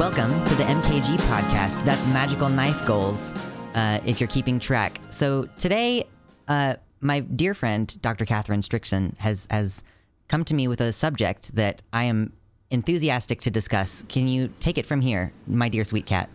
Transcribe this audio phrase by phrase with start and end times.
[0.00, 1.84] Welcome to the MKG podcast.
[1.84, 3.34] That's Magical Knife Goals,
[3.74, 4.98] uh, if you're keeping track.
[5.10, 6.06] So today,
[6.48, 8.24] uh, my dear friend, Dr.
[8.24, 9.84] Catherine Strickson, has, has
[10.28, 12.32] come to me with a subject that I am
[12.70, 14.02] enthusiastic to discuss.
[14.08, 16.30] Can you take it from here, my dear sweet cat?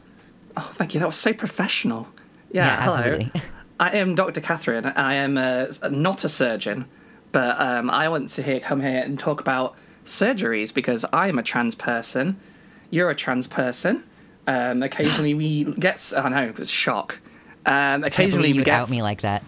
[0.55, 0.99] Oh, thank you.
[0.99, 2.07] That was so professional.
[2.51, 2.97] Yeah, Yeah, hello.
[2.97, 3.41] absolutely.
[3.79, 4.41] I am Dr.
[4.41, 4.85] Catherine.
[4.85, 6.85] I am uh, not a surgeon,
[7.31, 9.73] but um, I want to here, come here and talk about
[10.05, 12.39] surgeries because I am a trans person.
[12.89, 14.03] You're a trans person.
[14.47, 16.13] Um, occasionally we get.
[16.15, 17.19] I know it was shock.
[17.65, 18.79] Um, occasionally believe we you get.
[18.79, 19.43] out me like that.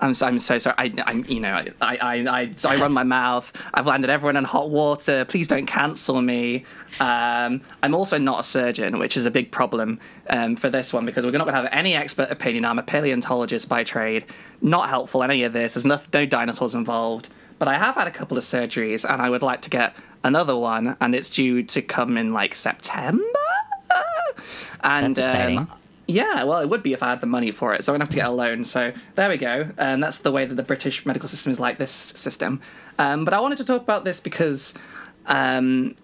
[0.00, 0.74] I'm so, I'm so sorry.
[0.78, 3.52] I, I you know, I, I, I, I run my mouth.
[3.74, 5.24] I've landed everyone in hot water.
[5.26, 6.64] Please don't cancel me.
[7.00, 11.04] Um, I'm also not a surgeon, which is a big problem um, for this one
[11.04, 12.64] because we're not going to have any expert opinion.
[12.64, 14.24] I'm a paleontologist by trade.
[14.62, 15.74] Not helpful in any of this.
[15.74, 17.28] There's no, no dinosaurs involved.
[17.58, 20.56] But I have had a couple of surgeries, and I would like to get another
[20.56, 23.24] one, and it's due to come in like September.
[24.82, 25.18] And.
[25.18, 25.70] Um,
[26.10, 27.84] yeah, well, it would be if I had the money for it.
[27.84, 28.64] So I'm gonna have to get a loan.
[28.64, 29.70] So there we go.
[29.78, 32.60] And that's the way that the British medical system is like this system.
[32.98, 34.74] Um, but I wanted to talk about this because,
[35.26, 35.94] um,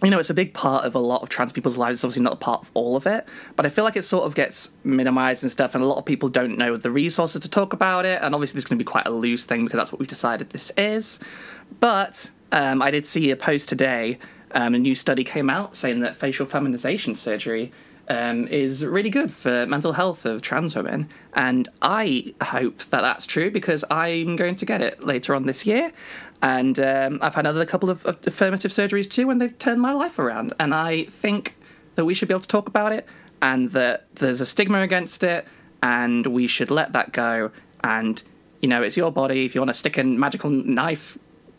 [0.00, 1.98] you know, it's a big part of a lot of trans people's lives.
[1.98, 4.24] It's obviously not a part of all of it, but I feel like it sort
[4.24, 5.74] of gets minimized and stuff.
[5.74, 8.22] And a lot of people don't know the resources to talk about it.
[8.22, 10.08] And obviously, this is going to be quite a loose thing because that's what we've
[10.08, 11.18] decided this is.
[11.80, 14.18] But um, I did see a post today.
[14.52, 17.72] Um, a new study came out saying that facial feminization surgery
[18.08, 21.08] um, is really good for mental health of trans women.
[21.34, 25.66] And I hope that that's true because I'm going to get it later on this
[25.66, 25.92] year.
[26.42, 29.92] And um, I've had another couple of, of affirmative surgeries too, and they've turned my
[29.92, 30.52] life around.
[30.60, 31.56] And I think
[31.94, 33.06] that we should be able to talk about it
[33.40, 35.46] and that there's a stigma against it,
[35.82, 37.50] and we should let that go.
[37.82, 38.22] And,
[38.60, 39.44] you know, it's your body.
[39.44, 41.18] If you want to stick a magical knife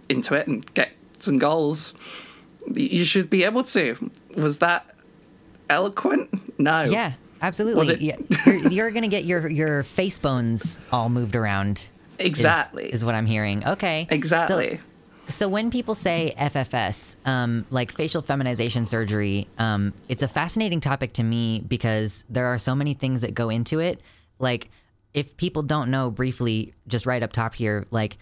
[0.09, 1.93] into it and get some goals,
[2.73, 4.11] you should be able to.
[4.35, 4.93] Was that
[5.69, 6.59] eloquent?
[6.59, 6.83] No.
[6.83, 7.79] Yeah, absolutely.
[7.79, 8.15] Was it- Yeah,
[8.45, 11.87] you're, you're gonna get your your face bones all moved around.
[12.19, 12.91] is- Exactly.
[12.93, 13.65] is, what I'm hearing.
[13.65, 14.77] Okay, Exactly.
[14.77, 14.83] So,
[15.29, 21.13] so when people say FFS, um, like facial feminization surgery, um, it's a fascinating topic
[21.13, 23.99] to me because there are so many things that go into it.
[24.37, 24.69] Like,
[25.13, 28.17] if people don't know, briefly, just right up top here, like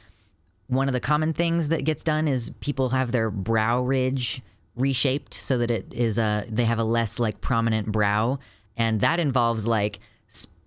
[0.71, 4.41] one of the common things that gets done is people have their brow ridge
[4.77, 8.39] reshaped so that it is a they have a less like prominent brow
[8.77, 9.99] and that involves like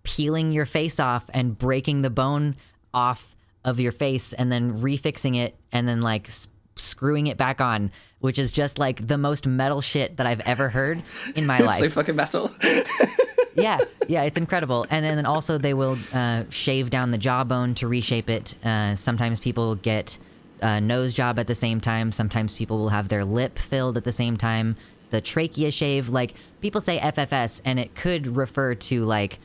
[0.03, 2.55] peeling your face off and breaking the bone
[2.93, 6.29] off of your face and then refixing it and then like
[6.77, 10.69] screwing it back on which is just like the most metal shit that I've ever
[10.69, 11.03] heard
[11.35, 12.51] in my life so fucking metal.
[13.57, 14.87] yeah, yeah, it's incredible.
[14.91, 18.55] And then also they will uh, shave down the jawbone to reshape it.
[18.65, 20.19] Uh, sometimes people get
[20.61, 22.13] a nose job at the same time.
[22.13, 24.77] Sometimes people will have their lip filled at the same time.
[25.11, 29.39] The trachea shave, like people say FFS, and it could refer to like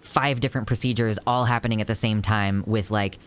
[0.00, 3.18] five different procedures all happening at the same time with like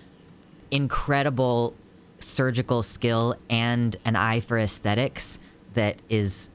[0.71, 1.73] incredible
[2.19, 5.39] surgical skill and an eye for aesthetics
[5.73, 6.49] that is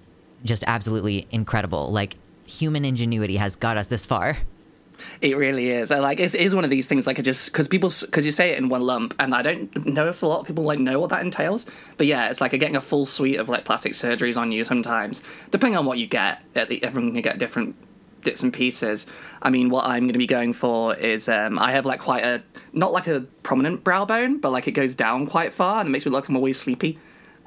[0.44, 1.92] just absolutely incredible.
[1.92, 2.16] Like
[2.58, 4.38] human ingenuity has got us this far.
[5.20, 5.90] It really is.
[5.90, 7.06] I like it is one of these things.
[7.06, 9.86] Like I just because people because you say it in one lump, and I don't
[9.86, 11.66] know if a lot of people like know what that entails.
[11.96, 14.64] But yeah, it's like getting a full suite of like plastic surgeries on you.
[14.64, 17.74] Sometimes, depending on what you get, everyone can get different
[18.22, 19.06] bits and pieces.
[19.42, 22.24] I mean, what I'm going to be going for is um, I have like quite
[22.24, 22.42] a
[22.72, 25.90] not like a prominent brow bone, but like it goes down quite far, and it
[25.90, 26.98] makes me look like I'm always sleepy.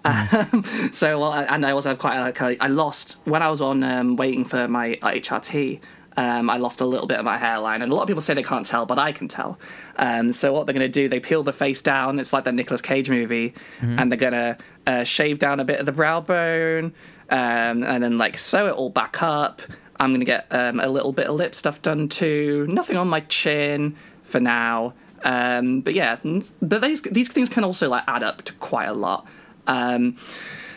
[0.06, 3.50] Um, so well, I- and I also have quite a, like I lost when I
[3.50, 5.80] was on um, waiting for my HRT.
[6.18, 8.34] Um, I lost a little bit of my hairline, and a lot of people say
[8.34, 9.60] they can't tell, but I can tell.
[9.98, 12.20] Um, so what they're going to do, they peel the face down.
[12.20, 14.58] It's like that Nicolas Cage movie, and they're going to
[14.88, 16.94] uh, shave down a bit of the brow bone,
[17.30, 19.62] um, and then like sew it all back up.
[20.00, 22.66] I'm going to get um, a little bit of lip stuff done too.
[22.70, 24.94] Nothing on my chin for now.
[25.26, 26.18] Um, but yeah,
[26.62, 29.26] but these these things can also like add up to quite a lot.
[29.68, 30.16] Um,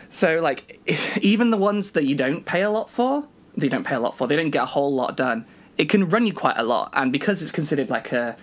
[0.09, 0.79] so like
[1.21, 3.25] even the ones that you don't pay a lot for,
[3.55, 5.45] they don't pay a lot for, they don't get a whole lot done.
[5.77, 8.35] It can run you quite a lot, and because it's considered like a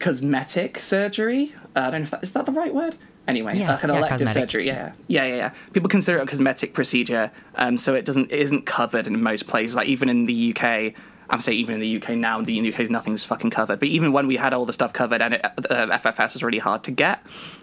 [0.00, 2.96] cosmetic surgery, uh, I don't know if that is that the right word.
[3.26, 4.50] Anyway, Yeah, like an yeah, elective cosmetic.
[4.50, 4.66] surgery.
[4.66, 5.52] Yeah, yeah, yeah, yeah.
[5.72, 9.46] People consider it a cosmetic procedure, um, so it doesn't it isn't covered in most
[9.46, 9.74] places.
[9.76, 10.92] Like even in the UK,
[11.30, 13.78] I'm saying even in the UK now, in the UK nothing's fucking covered.
[13.78, 16.58] But even when we had all the stuff covered, and it, uh, FFS was really
[16.58, 17.20] hard to get,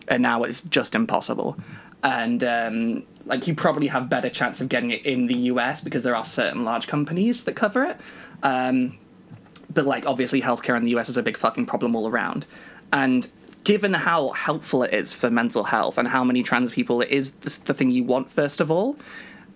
[0.07, 1.57] and now it's just impossible.
[2.03, 6.03] And um, like you probably have better chance of getting it in the US because
[6.03, 7.97] there are certain large companies that cover it.
[8.43, 8.97] Um,
[9.73, 12.45] but like obviously healthcare in the US is a big fucking problem all around.
[12.91, 13.27] And
[13.63, 17.31] given how helpful it is for mental health and how many trans people it is
[17.31, 18.97] the, the thing you want first of all,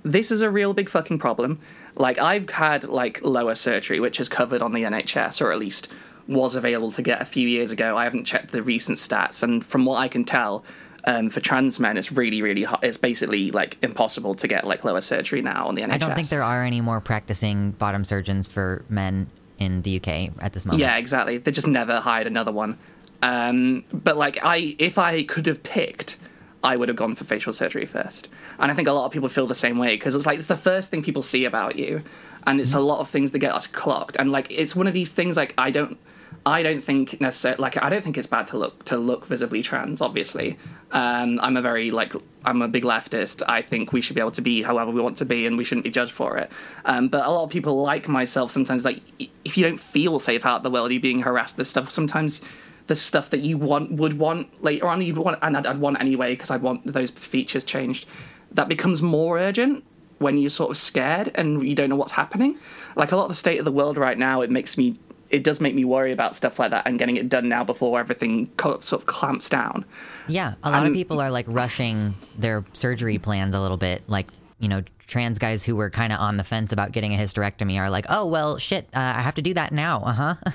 [0.04, 1.60] this is a real big fucking problem.
[1.96, 5.88] Like I've had like lower surgery, which is covered on the NHS, or at least
[6.28, 7.98] was available to get a few years ago.
[7.98, 10.64] I haven't checked the recent stats, and from what I can tell,
[11.06, 12.84] um, for trans men, it's really, really hard.
[12.84, 15.92] It's basically like impossible to get like lower surgery now on the NHS.
[15.92, 19.30] I don't think there are any more practicing bottom surgeons for men
[19.60, 20.82] in the UK at this moment.
[20.82, 21.38] Yeah, exactly.
[21.38, 22.78] They just never hired another one.
[23.22, 26.18] Um, but like I, if I could have picked,
[26.64, 28.28] I would have gone for facial surgery first.
[28.60, 30.48] And I think a lot of people feel the same way because it's like it's
[30.48, 32.04] the first thing people see about you,
[32.48, 34.16] and it's a lot of things that get us clocked.
[34.18, 36.00] And like it's one of these things like I don't.
[36.48, 39.64] I don't think necessarily like I don't think it's bad to look to look visibly
[39.64, 40.00] trans.
[40.00, 40.58] Obviously,
[40.92, 42.14] um, I'm a very like
[42.44, 43.42] I'm a big leftist.
[43.50, 45.64] I think we should be able to be however we want to be, and we
[45.64, 46.52] shouldn't be judged for it.
[46.86, 49.02] Um, but a lot of people like myself sometimes like
[49.44, 51.58] if you don't feel safe out the world, you're being harassed.
[51.58, 52.42] This stuff sometimes
[52.88, 56.00] the stuff that you want would want later on you'd want and I'd, I'd want
[56.00, 58.06] anyway because I'd want those features changed.
[58.52, 59.84] That becomes more urgent
[60.20, 62.58] when you're sort of scared and you don't know what's happening.
[62.96, 64.98] Like a lot of the state of the world right now, it makes me
[65.36, 68.00] it does make me worry about stuff like that and getting it done now before
[68.00, 69.84] everything sort of clamps down.
[70.28, 74.02] Yeah, a lot um, of people are like rushing their surgery plans a little bit.
[74.08, 74.28] Like,
[74.60, 77.78] you know, trans guys who were kind of on the fence about getting a hysterectomy
[77.78, 80.02] are like, oh, well, shit, uh, I have to do that now.
[80.04, 80.36] Uh huh.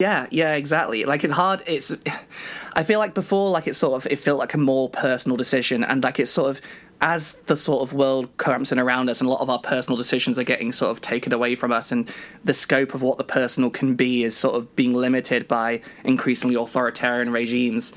[0.00, 1.04] Yeah, yeah, exactly.
[1.04, 1.62] Like it's hard.
[1.66, 1.94] It's.
[2.76, 5.84] I feel like before, like it sort of it felt like a more personal decision,
[5.84, 6.60] and like it's sort of
[7.00, 10.38] as the sort of world collapsing around us, and a lot of our personal decisions
[10.38, 12.10] are getting sort of taken away from us, and
[12.44, 16.54] the scope of what the personal can be is sort of being limited by increasingly
[16.54, 17.92] authoritarian regimes.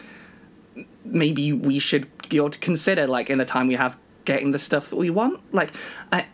[1.06, 4.90] Maybe we should you know, consider, like in the time we have, getting the stuff
[4.90, 5.40] that we want.
[5.54, 5.72] Like,
[6.12, 6.26] I,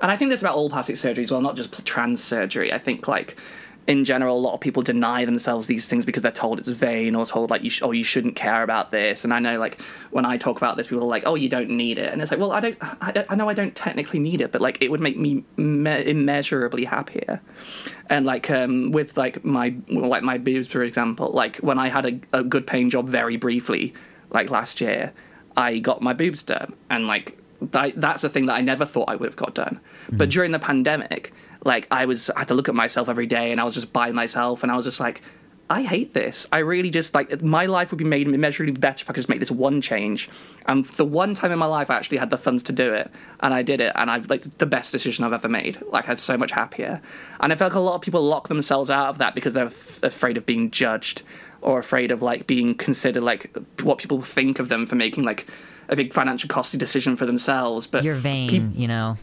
[0.00, 2.72] and I think that's about all plastic surgery as well, not just trans surgery.
[2.72, 3.36] I think like
[3.90, 7.16] in general, a lot of people deny themselves these things because they're told it's vain
[7.16, 9.24] or told like you sh- oh you shouldn't care about this.
[9.24, 9.80] And I know like
[10.12, 12.30] when I talk about this, people are like oh you don't need it, and it's
[12.30, 14.80] like well I don't I, don't, I know I don't technically need it, but like
[14.80, 17.40] it would make me me- immeasurably happier.
[18.08, 22.06] And like um, with like my like my boobs for example, like when I had
[22.06, 23.92] a, a good paying job very briefly,
[24.30, 25.12] like last year,
[25.56, 29.08] I got my boobs done, and like that, that's a thing that I never thought
[29.08, 29.80] I would have got done.
[30.06, 30.16] Mm-hmm.
[30.16, 31.32] But during the pandemic
[31.64, 33.92] like I was I had to look at myself every day and I was just
[33.92, 35.22] by myself and I was just like
[35.68, 36.48] I hate this.
[36.50, 39.28] I really just like my life would be made immeasurably better if I could just
[39.28, 40.28] make this one change.
[40.66, 43.08] And the one time in my life I actually had the funds to do it,
[43.38, 45.80] and I did it, and I've like the best decision I've ever made.
[45.92, 47.00] Like I'm so much happier.
[47.38, 49.66] And I feel like a lot of people lock themselves out of that because they're
[49.66, 51.22] f- afraid of being judged
[51.62, 55.46] or afraid of like being considered like what people think of them for making like
[55.88, 57.86] a big financial costly decision for themselves.
[57.86, 59.18] But you're vain, pe- you know.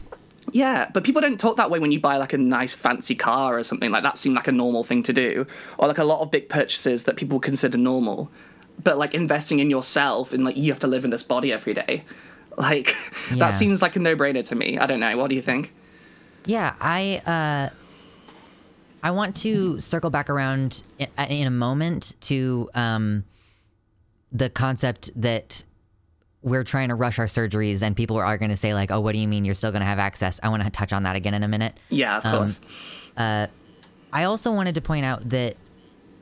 [0.52, 3.58] Yeah, but people don't talk that way when you buy like a nice fancy car
[3.58, 4.18] or something like that.
[4.18, 5.46] Seem like a normal thing to do,
[5.78, 8.30] or like a lot of big purchases that people consider normal.
[8.82, 11.74] But like investing in yourself and like you have to live in this body every
[11.74, 12.04] day,
[12.56, 12.94] like
[13.30, 13.36] yeah.
[13.38, 14.78] that seems like a no-brainer to me.
[14.78, 15.16] I don't know.
[15.16, 15.74] What do you think?
[16.46, 17.74] Yeah, I uh,
[19.02, 23.24] I want to circle back around in, in a moment to um,
[24.32, 25.64] the concept that
[26.50, 29.12] we're trying to rush our surgeries and people are going to say like oh what
[29.12, 30.40] do you mean you're still going to have access?
[30.42, 31.74] I want to touch on that again in a minute.
[31.88, 32.60] Yeah of um, course.
[33.16, 33.46] uh,
[34.12, 35.56] i also wanted to point out that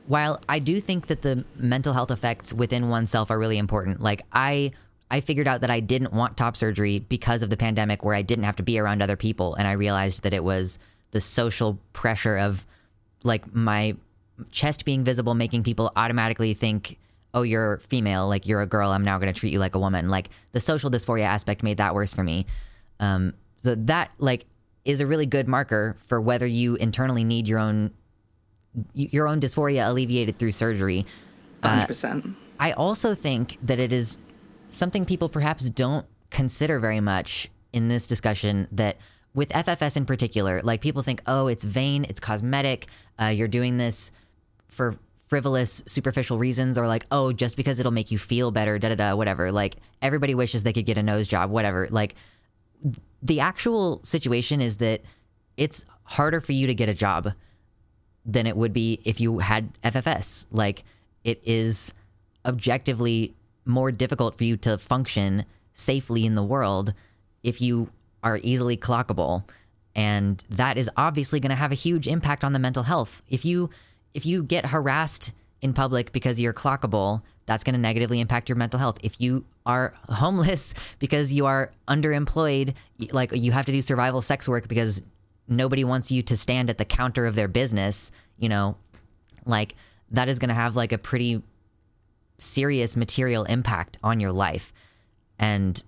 [0.07, 4.23] while i do think that the mental health effects within oneself are really important like
[4.33, 4.71] i
[5.09, 8.21] i figured out that i didn't want top surgery because of the pandemic where i
[8.21, 10.77] didn't have to be around other people and i realized that it was
[11.11, 12.65] the social pressure of
[13.23, 13.95] like my
[14.51, 16.97] chest being visible making people automatically think
[17.37, 19.79] oh, you're female, like you're a girl, I'm now going to treat you like a
[19.79, 20.09] woman.
[20.09, 22.47] Like the social dysphoria aspect made that worse for me.
[22.99, 24.45] Um, so that like
[24.85, 27.91] is a really good marker for whether you internally need your own
[28.93, 31.05] your own dysphoria alleviated through surgery.
[31.63, 32.25] 100%.
[32.25, 32.29] Uh,
[32.59, 34.19] I also think that it is
[34.69, 38.97] something people perhaps don't consider very much in this discussion that
[39.33, 42.87] with FFS in particular, like people think, oh, it's vain, it's cosmetic,
[43.21, 44.11] uh, you're doing this
[44.67, 44.97] for
[45.27, 48.95] frivolous, superficial reasons, or like, oh, just because it'll make you feel better, da da
[48.95, 49.51] da, whatever.
[49.51, 51.87] Like everybody wishes they could get a nose job, whatever.
[51.91, 52.15] Like
[53.21, 55.01] the actual situation is that
[55.57, 57.33] it's harder for you to get a job
[58.25, 60.45] than it would be if you had FFS.
[60.51, 60.83] Like
[61.23, 61.93] it is
[62.45, 66.93] objectively more difficult for you to function safely in the world
[67.43, 67.89] if you
[68.23, 69.43] are easily clockable.
[69.93, 73.21] And that is obviously going to have a huge impact on the mental health.
[73.29, 73.69] If you
[74.17, 75.31] if you get harassed
[75.61, 78.97] in public because you're clockable, that's going to negatively impact your mental health.
[79.03, 82.73] If you are homeless because you are underemployed,
[83.11, 85.03] like you have to do survival sex work because
[85.47, 88.75] nobody wants you to stand at the counter of their business, you know,
[89.45, 89.75] like
[90.09, 91.43] that is going to have like a pretty
[92.39, 94.73] serious material impact on your life.
[95.37, 95.81] And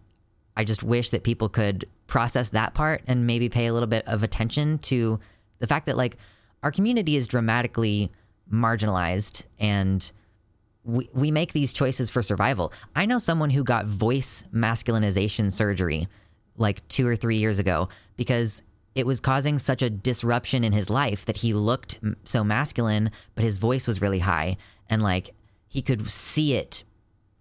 [0.55, 4.07] I just wish that people could process that part and maybe pay a little bit
[4.07, 5.19] of attention to
[5.57, 6.17] the fact that like
[6.61, 8.11] our community is dramatically
[8.51, 10.11] marginalized and
[10.83, 12.73] we, we make these choices for survival.
[12.95, 16.07] I know someone who got voice masculinization surgery
[16.57, 18.63] like two or three years ago because
[18.95, 23.43] it was causing such a disruption in his life that he looked so masculine, but
[23.43, 24.57] his voice was really high.
[24.89, 25.33] And like
[25.67, 26.83] he could see it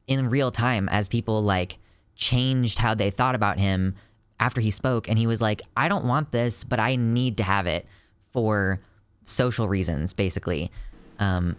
[0.06, 1.78] in real time as people like
[2.14, 3.94] changed how they thought about him
[4.38, 5.08] after he spoke.
[5.08, 7.86] And he was like, I don't want this, but I need to have it
[8.32, 8.80] for
[9.24, 10.70] social reasons, basically.
[11.18, 11.56] Um,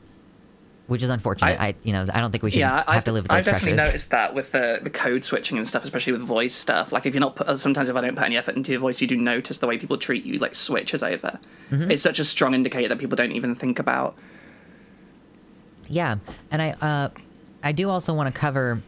[0.89, 1.61] which is unfortunate.
[1.61, 3.29] I, I, you know I don't think we should yeah, have I've, to live with
[3.29, 3.93] those I've definitely pressures.
[3.93, 6.91] noticed that with the, the code switching and stuff, especially with voice stuff.
[6.91, 8.99] Like if you're not put, sometimes if I don't put any effort into your voice,
[8.99, 11.39] you do notice the way people treat you like switches over.
[11.69, 11.91] Mm-hmm.
[11.91, 14.15] It's such a strong indicator that people don't even think about.
[15.87, 16.17] Yeah,
[16.49, 17.09] and I uh,
[17.61, 18.81] I do also want to cover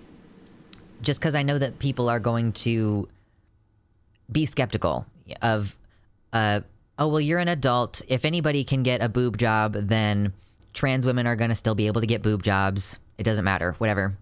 [1.04, 3.08] just because I know that people are going to
[4.32, 5.06] be skeptical
[5.42, 5.78] of
[6.34, 6.62] uh,
[6.98, 10.34] oh well you're an adult if anybody can get a boob job then
[10.74, 13.00] trans women are going to still be able to get boob jobs.
[13.18, 14.18] It doesn't matter, whatever.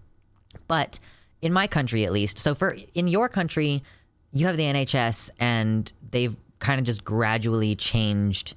[0.68, 0.98] But
[1.42, 3.82] in my country, at least, so for in your country,
[4.32, 8.54] you have the NHS, and they've kind of just gradually changed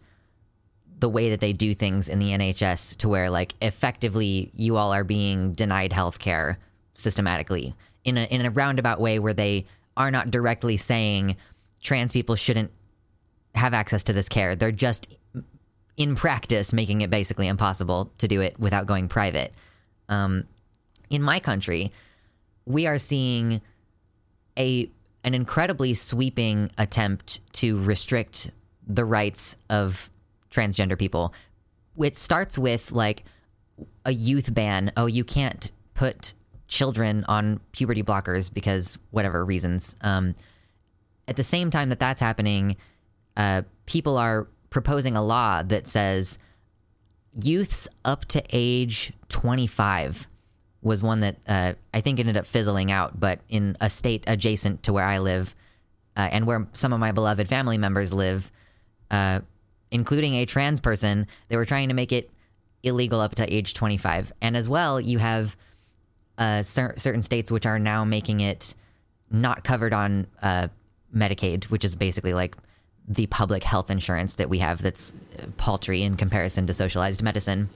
[0.99, 4.93] the way that they do things in the NHS to where, like, effectively, you all
[4.93, 6.57] are being denied health care
[6.93, 9.65] systematically in a in a roundabout way where they
[9.97, 11.35] are not directly saying
[11.81, 12.71] trans people shouldn't
[13.55, 14.55] have access to this care.
[14.55, 15.15] They're just
[15.97, 19.53] in practice making it basically impossible to do it without going private.
[20.09, 20.45] Um,
[21.09, 21.91] in my country,
[22.65, 23.61] we are seeing
[24.57, 24.89] a
[25.23, 28.51] an incredibly sweeping attempt to restrict
[28.85, 30.09] the rights of
[30.51, 31.33] transgender people.
[31.97, 33.23] It starts with like
[34.05, 34.91] a youth ban.
[34.97, 36.33] Oh, you can't put
[36.67, 39.95] children on puberty blockers because whatever reasons.
[40.01, 40.35] Um,
[41.27, 42.75] at the same time that that's happening,
[43.37, 46.37] uh, people are proposing a law that says
[47.31, 50.27] youths up to age 25
[50.81, 54.83] was one that uh, I think ended up fizzling out, but in a state adjacent
[54.83, 55.55] to where I live
[56.17, 58.51] uh, and where some of my beloved family members live,
[59.11, 59.39] uh,
[59.91, 62.29] including a trans person, they were trying to make it
[62.81, 64.33] illegal up to age 25.
[64.41, 65.55] And as well, you have
[66.37, 68.73] uh, cer- certain states which are now making it
[69.31, 70.67] not covered on uh,
[71.15, 72.57] Medicaid, which is basically like
[73.07, 75.13] the public health insurance that we have that's
[75.57, 77.69] paltry in comparison to socialized medicine.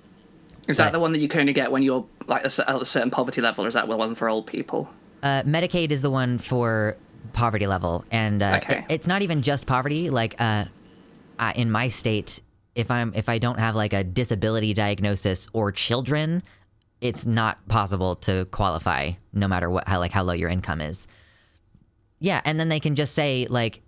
[0.68, 2.86] Is but, that the one that you can only get when you're like at a
[2.86, 4.90] certain poverty level, or is that the one for old people?
[5.24, 6.98] Uh, Medicaid is the one for
[7.34, 8.80] poverty level, and uh, okay.
[8.80, 10.10] it, it's not even just poverty.
[10.10, 10.66] Like uh,
[11.56, 12.42] in my state,
[12.76, 16.44] if I'm if I don't have like a disability diagnosis or children,
[17.02, 21.08] it's not possible to qualify, no matter what how like how low your income is.
[22.20, 23.82] Yeah, and then they can just say like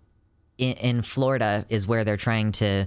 [0.60, 2.86] in, in Florida is where they're trying to.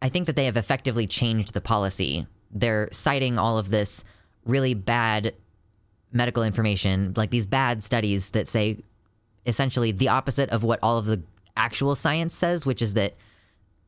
[0.00, 2.26] I think that they have effectively changed the policy.
[2.50, 4.04] They're citing all of this
[4.44, 5.34] really bad
[6.12, 8.78] medical information, like these bad studies that say
[9.44, 11.22] essentially the opposite of what all of the
[11.56, 13.14] actual science says, which is that,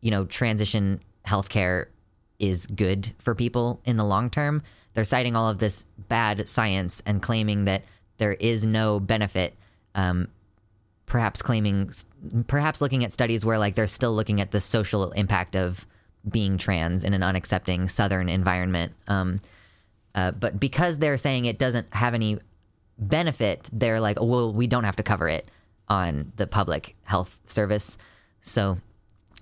[0.00, 1.87] you know, transition healthcare
[2.38, 4.62] is good for people in the long term.
[4.95, 7.85] They're citing all of this bad science and claiming that
[8.17, 9.55] there is no benefit
[9.95, 10.28] um,
[11.08, 11.90] perhaps claiming
[12.46, 15.86] perhaps looking at studies where like they're still looking at the social impact of
[16.28, 18.92] being trans in an unaccepting southern environment.
[19.06, 19.40] Um,
[20.14, 22.38] uh, but because they're saying it doesn't have any
[22.98, 25.48] benefit they're like well we don't have to cover it
[25.88, 27.96] on the public health service.
[28.42, 28.78] So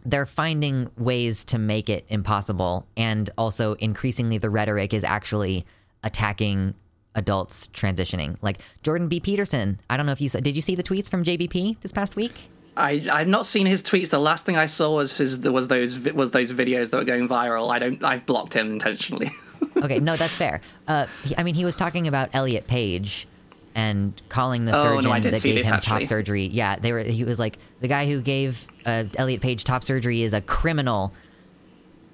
[0.05, 5.67] they're finding ways to make it impossible and also increasingly the rhetoric is actually
[6.05, 6.75] attacking
[7.17, 8.37] adults transitioning.
[8.43, 9.19] Like Jordan B.
[9.19, 9.81] Peterson.
[9.91, 12.15] I don't know if you saw, did you see the tweets from JBP this past
[12.15, 12.49] week?
[12.77, 14.11] I I've not seen his tweets.
[14.11, 17.27] The last thing I saw was his was those was those videos that were going
[17.27, 17.71] viral.
[17.71, 18.05] I don't.
[18.05, 19.31] I've blocked him intentionally.
[19.79, 20.61] okay, no, that's fair.
[20.87, 23.27] Uh, he, I mean, he was talking about Elliot Page
[23.75, 26.01] and calling the oh, surgeon no, that gave him actually.
[26.01, 26.47] top surgery.
[26.47, 27.03] Yeah, they were.
[27.03, 31.13] He was like the guy who gave uh, Elliot Page top surgery is a criminal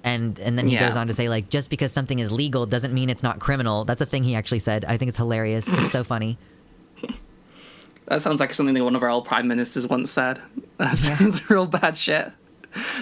[0.03, 0.87] and and then he yeah.
[0.87, 3.85] goes on to say like just because something is legal doesn't mean it's not criminal.
[3.85, 4.85] That's a thing he actually said.
[4.85, 5.67] I think it's hilarious.
[5.67, 6.37] It's so funny.
[8.07, 10.41] That sounds like something that one of our old prime ministers once said.
[10.77, 11.45] That sounds yeah.
[11.49, 12.33] real bad shit.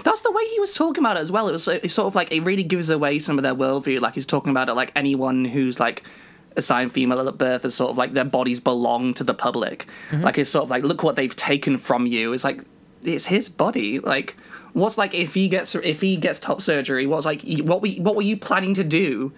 [0.03, 1.47] That's the way he was talking about it as well.
[1.47, 3.99] It was it's sort of like it really gives away some of their worldview.
[3.99, 6.03] Like he's talking about it like anyone who's like
[6.55, 9.87] assigned female at birth as sort of like their bodies belong to the public.
[10.11, 10.23] Mm-hmm.
[10.23, 12.33] Like it's sort of like look what they've taken from you.
[12.33, 12.63] It's like
[13.01, 13.99] it's his body.
[13.99, 14.37] Like
[14.73, 17.05] What's like if he gets if he gets top surgery?
[17.05, 19.33] What's like what were what were you planning to do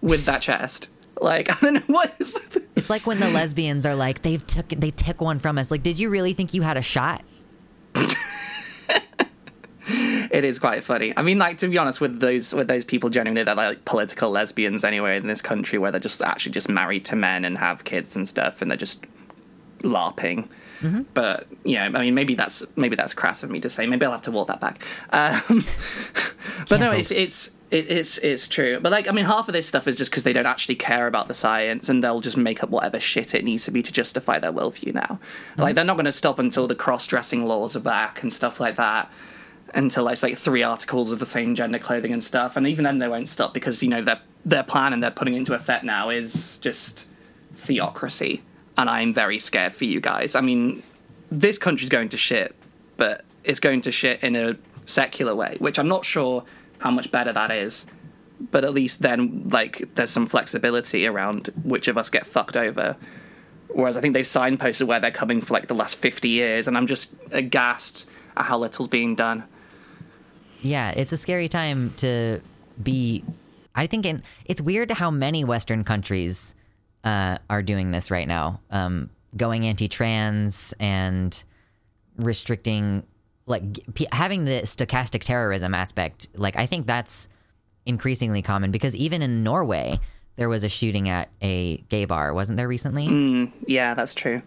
[0.00, 0.88] with that chest?
[1.20, 2.32] Like I don't know what is.
[2.34, 2.62] This?
[2.76, 5.70] It's like when the lesbians are like they've took they took one from us.
[5.70, 7.22] Like, did you really think you had a shot?
[9.88, 11.12] it is quite funny.
[11.16, 14.30] I mean, like to be honest with those with those people, genuinely, they're like political
[14.30, 17.84] lesbians anyway in this country, where they're just actually just married to men and have
[17.84, 19.04] kids and stuff, and they're just
[19.78, 20.48] larping.
[20.80, 21.02] Mm-hmm.
[21.14, 23.86] But yeah, I mean, maybe that's maybe that's crass of me to say.
[23.86, 24.82] Maybe I'll have to walk that back.
[25.10, 25.64] Um,
[26.68, 28.78] but no, it's it's it, it's it's true.
[28.80, 31.06] But like, I mean, half of this stuff is just because they don't actually care
[31.06, 33.92] about the science, and they'll just make up whatever shit it needs to be to
[33.92, 34.94] justify their worldview.
[34.94, 35.62] Now, mm-hmm.
[35.62, 38.76] like they're not going to stop until the cross-dressing laws are back and stuff like
[38.76, 39.10] that.
[39.74, 42.98] Until it's like three articles of the same gender clothing and stuff, and even then
[42.98, 46.10] they won't stop because you know their their plan and they're putting into effect now
[46.10, 47.06] is just
[47.54, 48.42] theocracy
[48.76, 50.34] and I'm very scared for you guys.
[50.34, 50.82] I mean,
[51.30, 52.54] this country's going to shit,
[52.96, 56.44] but it's going to shit in a secular way, which I'm not sure
[56.78, 57.86] how much better that is.
[58.50, 62.96] But at least then, like, there's some flexibility around which of us get fucked over.
[63.68, 66.76] Whereas I think they've signposted where they're coming for like the last 50 years, and
[66.76, 68.06] I'm just aghast
[68.36, 69.44] at how little's being done.
[70.62, 72.40] Yeah, it's a scary time to
[72.82, 73.24] be.
[73.74, 76.54] I think in, it's weird how many Western countries
[77.06, 81.42] uh, are doing this right now, um, going anti-trans and
[82.16, 83.04] restricting,
[83.46, 83.62] like
[83.94, 86.26] p- having the stochastic terrorism aspect.
[86.34, 87.28] Like I think that's
[87.86, 90.00] increasingly common because even in Norway,
[90.34, 93.06] there was a shooting at a gay bar, wasn't there recently?
[93.06, 94.42] Mm, yeah, that's true.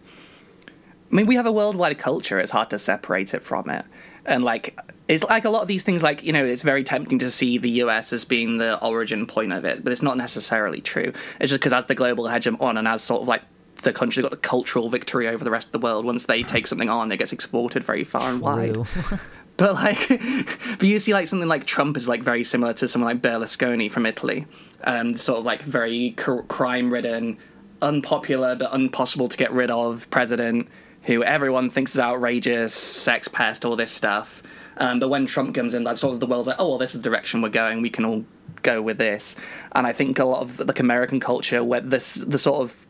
[0.68, 2.38] I mean, we have a worldwide culture.
[2.38, 3.86] It's hard to separate it from it.
[4.26, 4.78] And like,
[5.10, 6.02] it's like a lot of these things.
[6.02, 9.52] Like, you know, it's very tempting to see the US as being the origin point
[9.52, 11.12] of it, but it's not necessarily true.
[11.40, 13.42] It's just because as the global hegemon and as sort of like
[13.82, 16.68] the country got the cultural victory over the rest of the world, once they take
[16.68, 18.76] something on, it gets exported very far and wide.
[19.56, 20.08] but like,
[20.78, 23.90] but you see like something like Trump is like very similar to someone like Berlusconi
[23.90, 24.46] from Italy,
[24.84, 27.36] um, sort of like very crime-ridden,
[27.82, 30.68] unpopular but impossible to get rid of president
[31.02, 34.42] who everyone thinks is outrageous, sex pest, all this stuff.
[34.80, 36.94] Um, but when Trump comes in, that's sort of the world's like, oh, well, this
[36.94, 37.82] is the direction we're going.
[37.82, 38.24] We can all
[38.62, 39.36] go with this.
[39.72, 42.86] And I think a lot of like American culture, where this the sort of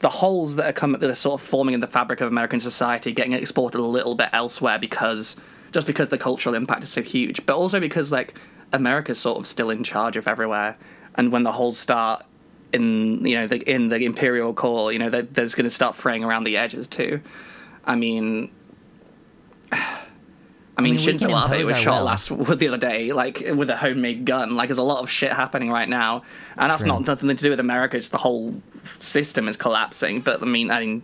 [0.00, 2.60] the holes that are coming, that are sort of forming in the fabric of American
[2.60, 5.36] society, getting exported a little bit elsewhere because
[5.72, 8.34] just because the cultural impact is so huge, but also because like
[8.72, 10.76] America's sort of still in charge of everywhere.
[11.14, 12.24] And when the holes start
[12.72, 16.22] in you know the, in the imperial core, you know, there's going to start fraying
[16.22, 17.20] around the edges too.
[17.84, 18.50] I mean,
[20.80, 22.04] I mean, I mean Shinzo Abe was shot will.
[22.04, 24.56] last the other day, like with a homemade gun.
[24.56, 26.22] Like, there's a lot of shit happening right now,
[26.56, 26.92] and that's True.
[26.92, 27.96] not nothing to do with America.
[27.96, 30.22] It's the whole system is collapsing.
[30.22, 31.02] But I mean, I mean,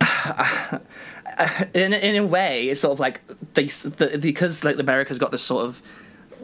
[1.74, 3.20] in in a way, it's sort of like
[3.54, 5.82] they the, because like America's got this sort of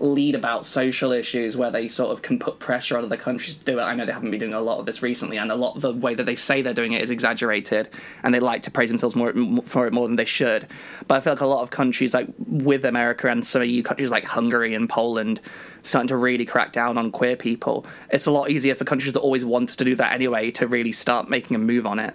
[0.00, 3.64] lead about social issues where they sort of can put pressure on other countries to
[3.64, 3.82] do it.
[3.82, 5.82] I know they haven't been doing a lot of this recently, and a lot of
[5.82, 7.88] the way that they say they're doing it is exaggerated,
[8.22, 9.32] and they like to praise themselves more
[9.64, 10.66] for it more than they should.
[11.06, 14.10] But I feel like a lot of countries, like with America and some EU countries
[14.10, 15.40] like Hungary and Poland,
[15.82, 17.86] starting to really crack down on queer people.
[18.10, 20.92] It's a lot easier for countries that always want to do that anyway to really
[20.92, 22.14] start making a move on it.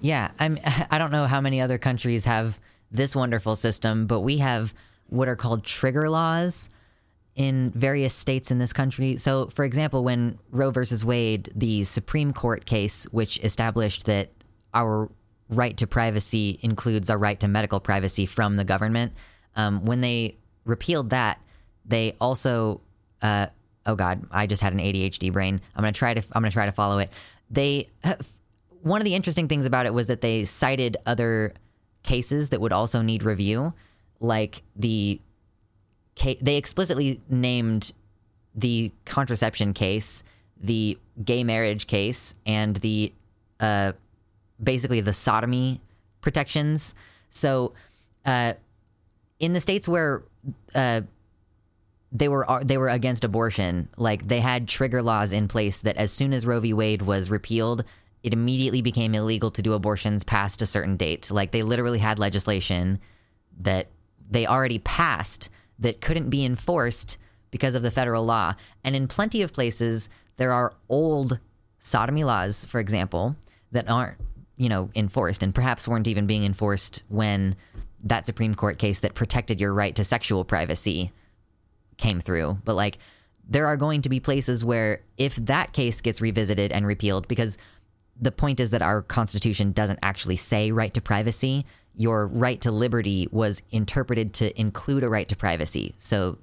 [0.00, 0.58] Yeah, I'm.
[0.90, 2.58] I don't know how many other countries have
[2.90, 4.72] this wonderful system, but we have
[5.08, 6.68] what are called trigger laws
[7.34, 9.16] in various states in this country.
[9.16, 14.30] So, for example, when Roe versus Wade, the Supreme Court case, which established that
[14.74, 15.08] our
[15.48, 19.12] right to privacy includes our right to medical privacy from the government,
[19.54, 21.40] um, when they repealed that,
[21.86, 22.80] they also,
[23.22, 23.46] uh,
[23.86, 25.60] oh God, I just had an ADHD brain.
[25.76, 27.12] I'm gonna try to, I'm gonna try to follow it.
[27.50, 27.88] They,
[28.82, 31.54] one of the interesting things about it was that they cited other
[32.02, 33.74] cases that would also need review
[34.20, 35.20] like the
[36.40, 37.92] they explicitly named
[38.54, 40.24] the contraception case,
[40.60, 43.12] the gay marriage case, and the
[43.60, 43.92] uh,
[44.62, 45.80] basically the sodomy
[46.20, 46.94] protections.
[47.30, 47.72] So,
[48.24, 48.54] uh,
[49.38, 50.24] in the states where
[50.74, 51.02] uh,
[52.10, 55.96] they were uh, they were against abortion, like they had trigger laws in place that
[55.96, 56.72] as soon as Roe v.
[56.72, 57.84] Wade was repealed,
[58.22, 61.30] it immediately became illegal to do abortions past a certain date.
[61.30, 62.98] Like they literally had legislation
[63.60, 63.88] that
[64.30, 67.18] they already passed that couldn't be enforced
[67.50, 68.52] because of the federal law.
[68.84, 71.38] And in plenty of places, there are old
[71.78, 73.36] sodomy laws, for example,
[73.72, 74.18] that aren't,
[74.56, 77.56] you know, enforced and perhaps weren't even being enforced when
[78.04, 81.12] that Supreme Court case that protected your right to sexual privacy
[81.96, 82.58] came through.
[82.64, 82.98] But like,
[83.48, 87.56] there are going to be places where if that case gets revisited and repealed, because
[88.20, 91.64] the point is that our Constitution doesn't actually say right to privacy
[91.98, 95.96] your right to liberty was interpreted to include a right to privacy.
[95.98, 96.38] So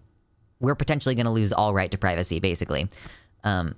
[0.60, 2.90] we're potentially going to lose all right to privacy, basically.
[3.46, 3.74] Um,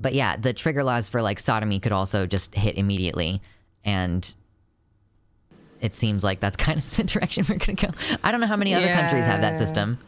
[0.00, 3.42] but yeah, the trigger laws for like sodomy could also just hit immediately,
[3.84, 4.32] and
[5.80, 7.92] it seems like that's kind of the direction we're going to go.
[8.22, 9.98] I don't know how many other countries have that system.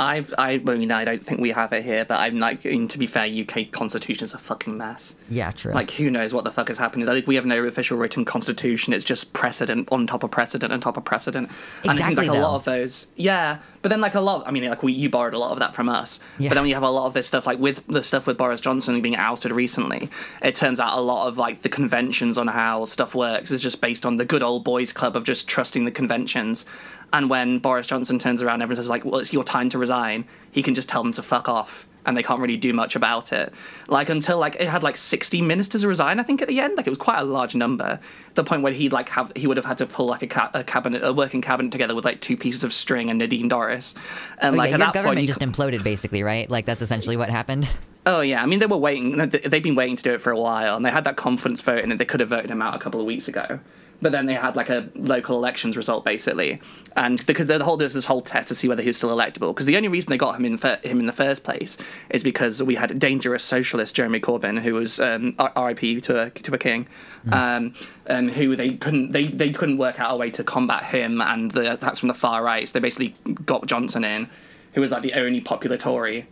[0.00, 2.98] I've, I, I mean, I don't think we have it here, but I'm like, to
[2.98, 5.14] be fair, UK constitution is a fucking mess.
[5.28, 5.74] Yeah, true.
[5.74, 7.06] Like, who knows what the fuck is happening?
[7.06, 8.94] Like, we have no official written constitution.
[8.94, 11.50] It's just precedent on top of precedent on top of precedent.
[11.82, 13.08] And it seems Exactly, like a lot of those.
[13.16, 14.46] Yeah, but then like a lot.
[14.46, 16.18] I mean, like we, you borrowed a lot of that from us.
[16.38, 16.48] Yeah.
[16.48, 18.60] But then we have a lot of this stuff, like with the stuff with Boris
[18.62, 20.10] Johnson being ousted recently.
[20.42, 23.80] It turns out a lot of like the conventions on how stuff works is just
[23.80, 26.64] based on the good old boys club of just trusting the conventions.
[27.12, 30.24] And when Boris Johnson turns around, everyone says like, "Well, it's your time to resign."
[30.52, 33.32] He can just tell them to fuck off, and they can't really do much about
[33.32, 33.52] it.
[33.88, 36.86] Like until like it had like sixty ministers resign, I think at the end, like
[36.86, 37.98] it was quite a large number.
[38.34, 40.50] The point where he'd like have he would have had to pull like a, ca-
[40.54, 43.94] a cabinet, a working cabinet together with like two pieces of string and Nadine Dorries,
[44.38, 46.48] and Oh, like yeah, at your that government point, just imploded, basically, right?
[46.48, 47.68] Like that's essentially what happened.
[48.06, 49.16] Oh yeah, I mean they were waiting.
[49.16, 51.84] They've been waiting to do it for a while, and they had that confidence vote,
[51.84, 53.60] and they could have voted him out a couple of weeks ago.
[54.02, 56.62] But then they had like a local elections result basically,
[56.96, 59.52] and because the whole there's this whole test to see whether he was still electable.
[59.54, 61.76] Because the only reason they got him in him in the first place
[62.08, 66.00] is because we had dangerous socialist Jeremy Corbyn, who was um, R.I.P.
[66.00, 66.88] to a to a king,
[67.30, 67.74] um,
[68.06, 71.50] and who they couldn't they, they couldn't work out a way to combat him and
[71.50, 72.66] the attacks from the far right.
[72.66, 74.30] So they basically got Johnson in,
[74.72, 76.26] who was like the only popular Tory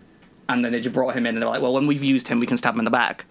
[0.48, 2.28] and then they just brought him in and they were like, well, when we've used
[2.28, 3.24] him, we can stab him in the back.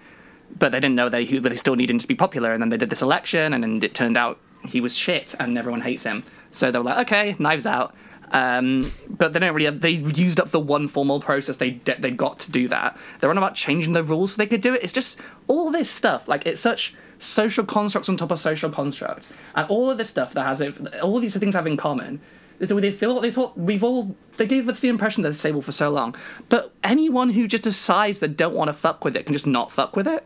[0.57, 2.53] But they didn't know they, they still needed to be popular.
[2.53, 5.57] And then they did this election, and then it turned out he was shit, and
[5.57, 6.23] everyone hates him.
[6.51, 7.95] So they were like, okay, knives out.
[8.31, 9.65] Um, but they don't really.
[9.65, 12.97] Have, they used up the one formal process they de- they got to do that.
[13.19, 14.83] They're on about changing the rules so they could do it.
[14.83, 16.27] It's just all this stuff.
[16.27, 20.33] Like it's such social constructs on top of social constructs, and all of this stuff
[20.33, 20.95] that has it.
[21.01, 22.19] All these things have in common
[22.59, 25.65] is that they feel they thought we've all they gave us the impression they're disabled
[25.65, 26.15] for so long.
[26.49, 29.71] But anyone who just decides they don't want to fuck with it can just not
[29.71, 30.25] fuck with it.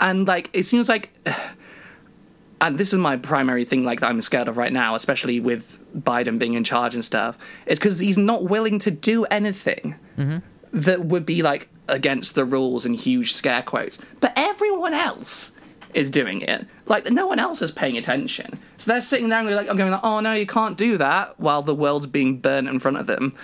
[0.00, 1.12] And like it seems like
[2.60, 5.78] and this is my primary thing like that I'm scared of right now, especially with
[5.96, 10.38] Biden being in charge and stuff, is because he's not willing to do anything mm-hmm.
[10.72, 13.98] that would be like against the rules and huge scare quotes.
[14.20, 15.52] But everyone else
[15.98, 16.66] is doing it.
[16.86, 18.58] Like no one else is paying attention.
[18.78, 20.96] So they're sitting there and they're like, I'm going, like, oh no, you can't do
[20.98, 23.34] that while the world's being burnt in front of them.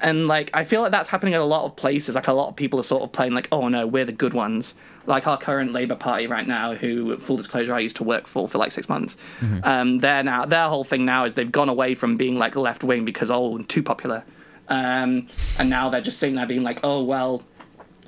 [0.00, 2.14] And like I feel like that's happening at a lot of places.
[2.14, 4.32] Like a lot of people are sort of playing like, oh no, we're the good
[4.32, 4.74] ones.
[5.06, 8.48] Like our current Labour Party right now, who full disclosure I used to work for
[8.48, 9.16] for like six months.
[9.64, 12.84] Um, they're now their whole thing now is they've gone away from being like left
[12.84, 14.22] wing because oh too popular,
[14.68, 15.26] um,
[15.58, 17.42] and now they're just sitting there being like, oh well,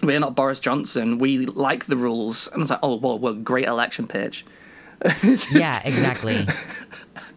[0.02, 1.18] we're not Boris Johnson.
[1.18, 2.48] We like the rules.
[2.48, 4.44] And it's like, oh well, well great election pitch.
[5.50, 6.46] Yeah, exactly.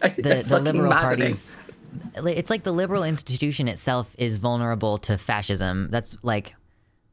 [0.00, 1.58] the the liberal parties
[2.14, 6.54] it's like the liberal institution itself is vulnerable to fascism that's like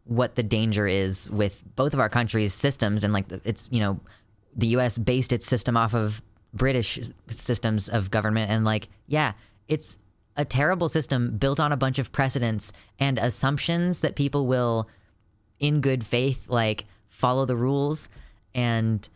[0.05, 3.79] what the danger is with both of our countries systems and like the, it's you
[3.79, 3.99] know
[4.55, 6.21] the US based its system off of
[6.53, 9.33] British systems of government and like yeah
[9.67, 9.97] it's
[10.35, 14.89] a terrible system built on a bunch of precedents and assumptions that people will
[15.59, 18.09] in good faith like follow the rules
[18.55, 19.07] and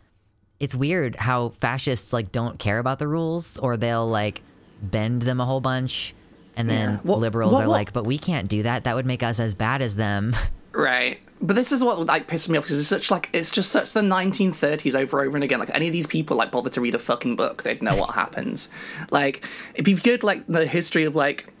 [0.60, 4.42] it's weird how fascists like don't care about the rules or they'll like
[4.82, 6.14] bend them a whole bunch
[6.56, 6.98] and then Yeah.
[7.04, 9.54] Well, liberals what- are like but we can't do that that would make us as
[9.54, 10.34] bad as them
[10.72, 11.18] Right.
[11.40, 13.94] But this is what like pisses me off because it's such like it's just such
[13.94, 15.58] the 1930s over and over and again.
[15.58, 18.14] Like any of these people like bother to read a fucking book, they'd know what
[18.14, 18.68] happens.
[19.10, 21.52] Like if you've heard like the history of like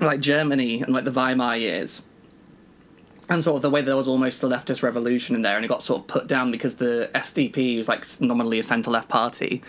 [0.00, 2.00] like Germany and like the Weimar years,
[3.28, 5.68] and sort of the way there was almost a leftist revolution in there, and it
[5.68, 9.62] got sort of put down because the SDP was like nominally a centre left party,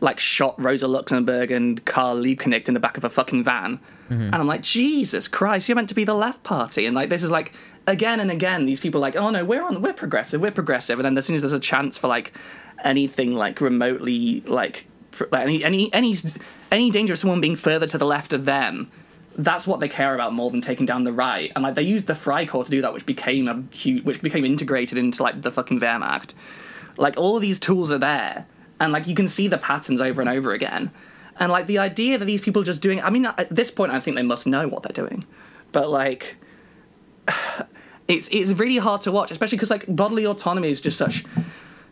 [0.00, 4.22] like shot Rosa Luxemburg and Karl Liebknecht in the back of a fucking van, mm-hmm.
[4.22, 7.22] and I'm like, Jesus Christ, you're meant to be the left party, and like this
[7.22, 7.54] is like
[7.86, 10.98] again and again these people are like, oh no, we're on, we're progressive, we're progressive,
[10.98, 12.32] and then as soon as there's a chance for like
[12.84, 16.16] anything like remotely like pr- like any any any
[16.70, 18.90] any danger of someone being further to the left of them
[19.36, 21.52] that's what they care about more than taking down the right.
[21.54, 24.44] And like they used the Freikorps to do that, which became a huge, which became
[24.44, 26.34] integrated into like the fucking Wehrmacht.
[26.98, 28.46] Like all of these tools are there,
[28.80, 30.90] and like you can see the patterns over and over again.
[31.38, 33.92] And like the idea that these people are just doing, I mean, at this point,
[33.92, 35.24] I think they must know what they're doing,
[35.72, 36.36] but like.
[38.08, 41.24] It's it's really hard to watch, especially because like bodily autonomy is just such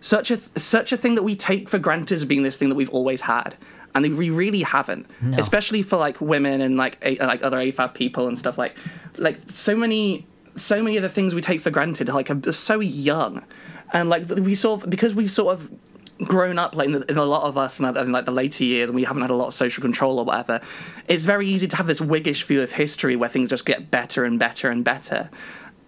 [0.00, 2.74] such a such a thing that we take for granted as being this thing that
[2.74, 3.56] we've always had,
[3.94, 5.06] and we really haven't.
[5.38, 8.76] Especially for like women and like a, like other AFAB people and stuff like
[9.16, 10.26] like so many
[10.56, 13.42] so many of the things we take for granted like are so young,
[13.92, 15.70] and like we sort of because we've sort of
[16.24, 18.62] grown up like in, the, in a lot of us in, in like the later
[18.62, 20.60] years and we haven't had a lot of social control or whatever
[21.08, 24.24] it's very easy to have this whiggish view of history where things just get better
[24.24, 25.30] and better and better.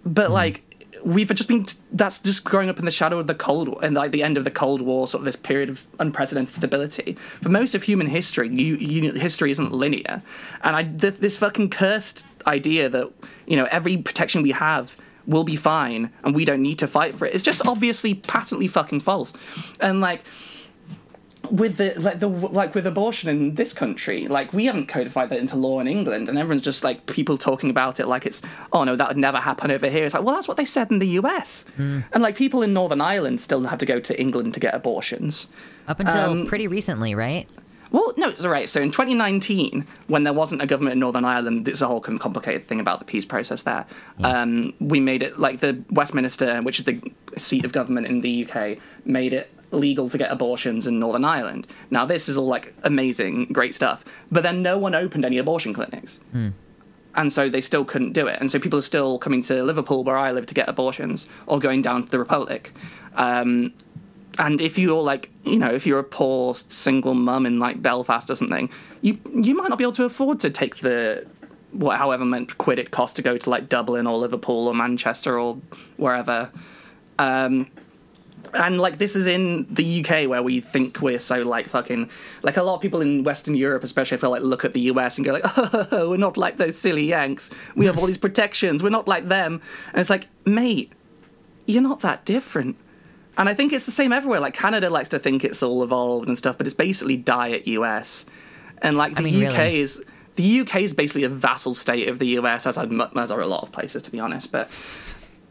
[0.05, 0.33] But mm-hmm.
[0.33, 0.72] like
[1.05, 3.95] we've just been that's just growing up in the shadow of the cold war and
[3.95, 7.17] like the end of the cold war sort of this period of unprecedented stability.
[7.43, 10.23] For most of human history you, you history isn't linear.
[10.63, 13.11] And i this, this fucking cursed idea that
[13.47, 17.15] you know every protection we have will be fine and we don't need to fight
[17.15, 19.33] for it is just obviously patently fucking false.
[19.81, 20.25] And like
[21.53, 25.39] with the like the like with abortion in this country, like we haven't codified that
[25.39, 28.41] into law in England, and everyone's just like people talking about it like it's
[28.73, 30.07] oh no that would never happen over here.
[30.07, 31.67] It's like well that's what they said in the U.S.
[31.79, 32.05] Mm.
[32.13, 35.49] and like people in Northern Ireland still had to go to England to get abortions
[35.87, 37.47] up until um, pretty recently, right?
[37.91, 38.67] Well, no, it's all right.
[38.67, 42.65] So in 2019, when there wasn't a government in Northern Ireland, it's a whole complicated
[42.65, 43.85] thing about the peace process there.
[44.17, 44.29] Yeah.
[44.29, 47.03] Um, we made it like the Westminster, which is the
[47.37, 51.67] seat of government in the UK, made it legal to get abortions in Northern Ireland.
[51.91, 54.05] Now, this is all like amazing, great stuff.
[54.31, 56.21] But then no one opened any abortion clinics.
[56.35, 56.53] Mm.
[57.15, 58.39] And so they still couldn't do it.
[58.41, 61.59] And so people are still coming to Liverpool, where I live, to get abortions, or
[61.59, 62.73] going down to the Republic.
[63.17, 63.75] Um,
[64.39, 68.31] and if you're like, you know, if you're a poor single mum in like Belfast
[68.31, 68.71] or something,
[69.03, 71.27] you you might not be able to afford to take the
[71.73, 75.39] what, however much quid it costs to go to like Dublin or Liverpool or Manchester
[75.39, 75.59] or
[75.97, 76.51] wherever.
[77.19, 77.71] Um,
[78.55, 82.11] and like this is in the UK where we think we're so like fucking
[82.43, 84.81] like a lot of people in Western Europe, especially, I feel like look at the
[84.83, 85.43] US and go like,
[85.93, 87.51] oh, we're not like those silly Yanks.
[87.75, 88.83] We have all these protections.
[88.83, 89.63] We're not like them.
[89.93, 90.93] And it's like, mate,
[91.67, 92.77] you're not that different.
[93.39, 94.41] And I think it's the same everywhere.
[94.41, 98.27] Like Canada likes to think it's all evolved and stuff, but it's basically diet US.
[98.83, 99.81] And like the I mean, UK really?
[99.81, 100.03] is
[100.37, 102.85] the UK is basically a vassal state of the US, as, I,
[103.17, 104.51] as are a lot of places, to be honest.
[104.53, 104.71] But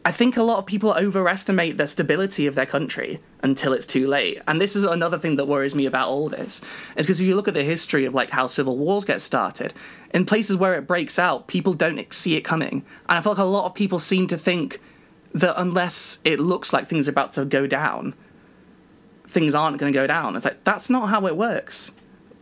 [0.04, 4.08] I think a lot of people overestimate the stability of their country until it's too
[4.08, 4.42] late.
[4.48, 6.60] And this is another thing that worries me about all this.
[6.96, 9.72] Is because if you look at the history of like how civil wars get started,
[10.12, 12.84] in places where it breaks out, people don't see it coming.
[13.08, 14.80] And I feel like a lot of people seem to think
[15.34, 18.14] that unless it looks like things are about to go down,
[19.28, 20.34] things aren't going to go down.
[20.34, 21.92] It's like that's not how it works.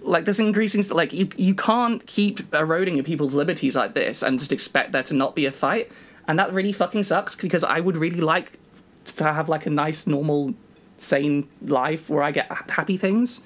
[0.00, 4.50] Like there's increasing like you you can't keep eroding people's liberties like this and just
[4.50, 5.92] expect there to not be a fight
[6.30, 8.52] and that really fucking sucks because I would really like
[9.16, 10.54] to have like a nice, normal,
[10.96, 13.40] sane life where I get happy things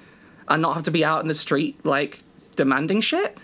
[0.47, 2.21] and not have to be out in the street like
[2.55, 3.39] demanding shit.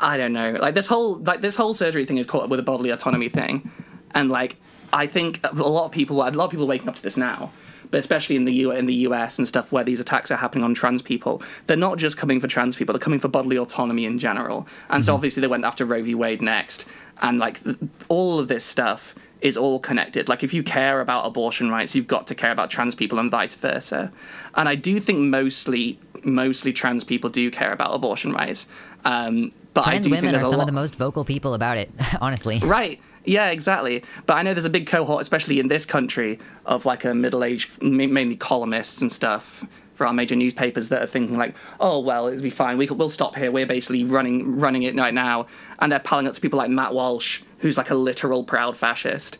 [0.00, 0.52] I don't know.
[0.52, 3.28] Like this whole like this whole surgery thing is caught up with a bodily autonomy
[3.28, 3.70] thing,
[4.12, 4.56] and like
[4.90, 7.52] I think a lot of people, a lot of people waking up to this now,
[7.90, 10.64] but especially in the U in the US and stuff where these attacks are happening
[10.64, 14.06] on trans people, they're not just coming for trans people; they're coming for bodily autonomy
[14.06, 14.66] in general.
[14.88, 15.06] And mm-hmm.
[15.06, 16.14] so obviously they went after Roe v.
[16.14, 16.86] Wade next,
[17.22, 17.76] and like th-
[18.08, 20.28] all of this stuff is all connected.
[20.28, 23.30] Like if you care about abortion rights, you've got to care about trans people and
[23.30, 24.12] vice versa.
[24.54, 28.66] And I do think mostly mostly trans people do care about abortion rights.
[29.04, 30.62] Um, but trans I do women think are some lot...
[30.62, 32.58] of the most vocal people about it, honestly.
[32.58, 33.00] Right.
[33.24, 34.04] Yeah, exactly.
[34.26, 37.82] But I know there's a big cohort, especially in this country, of like a middle-aged,
[37.82, 39.64] mainly columnists and stuff
[39.96, 42.78] for our major newspapers that are thinking like, oh well, it'll be fine.
[42.78, 43.50] We, will stop here.
[43.50, 45.46] We're basically running running it right now,
[45.80, 49.38] and they're piling up to people like Matt Walsh, who's like a literal proud fascist.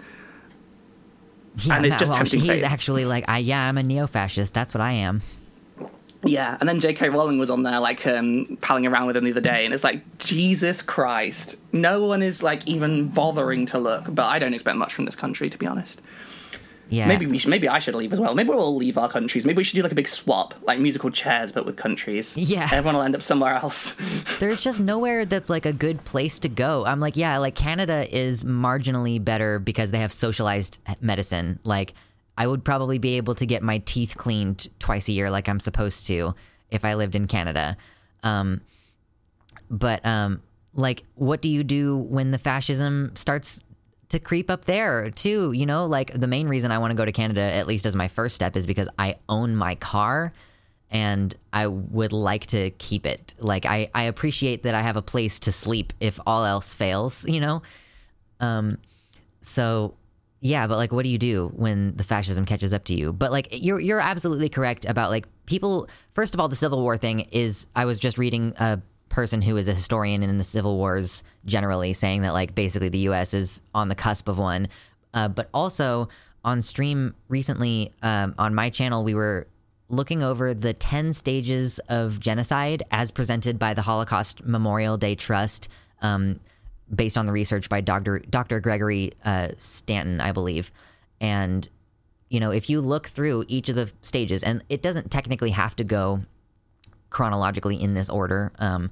[1.58, 2.62] Yeah, and it's Matt just Walsh, he's fate.
[2.64, 4.52] actually like, I yeah, I'm a neo-fascist.
[4.52, 5.22] That's what I am.
[6.24, 7.10] Yeah, and then J.K.
[7.10, 9.84] Rowling was on there like um, palling around with him the other day, and it's
[9.84, 14.12] like Jesus Christ, no one is like even bothering to look.
[14.12, 16.00] But I don't expect much from this country, to be honest.
[16.88, 17.07] Yeah.
[17.07, 17.51] Maybe we should.
[17.51, 18.35] Maybe I should leave as well.
[18.35, 19.44] Maybe we'll all leave our countries.
[19.44, 22.37] Maybe we should do like a big swap, like musical chairs, but with countries.
[22.37, 22.68] Yeah.
[22.72, 23.96] Everyone will end up somewhere else.
[24.40, 26.85] There's just nowhere that's like a good place to go.
[26.87, 31.59] I'm like, yeah, like Canada is marginally better because they have socialized medicine.
[31.64, 31.94] Like,
[32.38, 35.61] I would probably be able to get my teeth cleaned twice a year, like I'm
[35.61, 36.35] supposed to,
[36.70, 37.77] if I lived in Canada.
[38.22, 38.61] Um,
[39.70, 40.42] but um,
[40.75, 43.62] like, what do you do when the fascism starts
[44.16, 45.52] to creep up there too.
[45.52, 47.94] You know, like the main reason I want to go to Canada, at least as
[47.94, 50.33] my first step, is because I own my car
[50.90, 53.35] and I would like to keep it.
[53.38, 57.26] Like I, I appreciate that I have a place to sleep if all else fails,
[57.29, 57.62] you know?
[58.40, 58.79] Um,
[59.42, 59.94] so
[60.40, 63.12] yeah, but like what do you do when the fascism catches up to you?
[63.12, 66.96] But like you're you're absolutely correct about like people first of all the Civil War
[66.96, 70.76] thing is I was just reading a person who is a historian in the civil
[70.76, 74.68] wars generally saying that like basically the us is on the cusp of one.
[75.14, 76.08] Uh, but also
[76.44, 79.46] on stream recently um, on my channel we were
[79.88, 85.68] looking over the 10 stages of genocide as presented by the holocaust memorial day trust
[86.02, 86.38] um,
[86.94, 90.72] based on the research by dr dr gregory uh, stanton i believe.
[91.20, 91.68] And
[92.28, 95.76] you know if you look through each of the stages and it doesn't technically have
[95.76, 96.22] to go
[97.10, 98.52] chronologically in this order.
[98.58, 98.90] Um,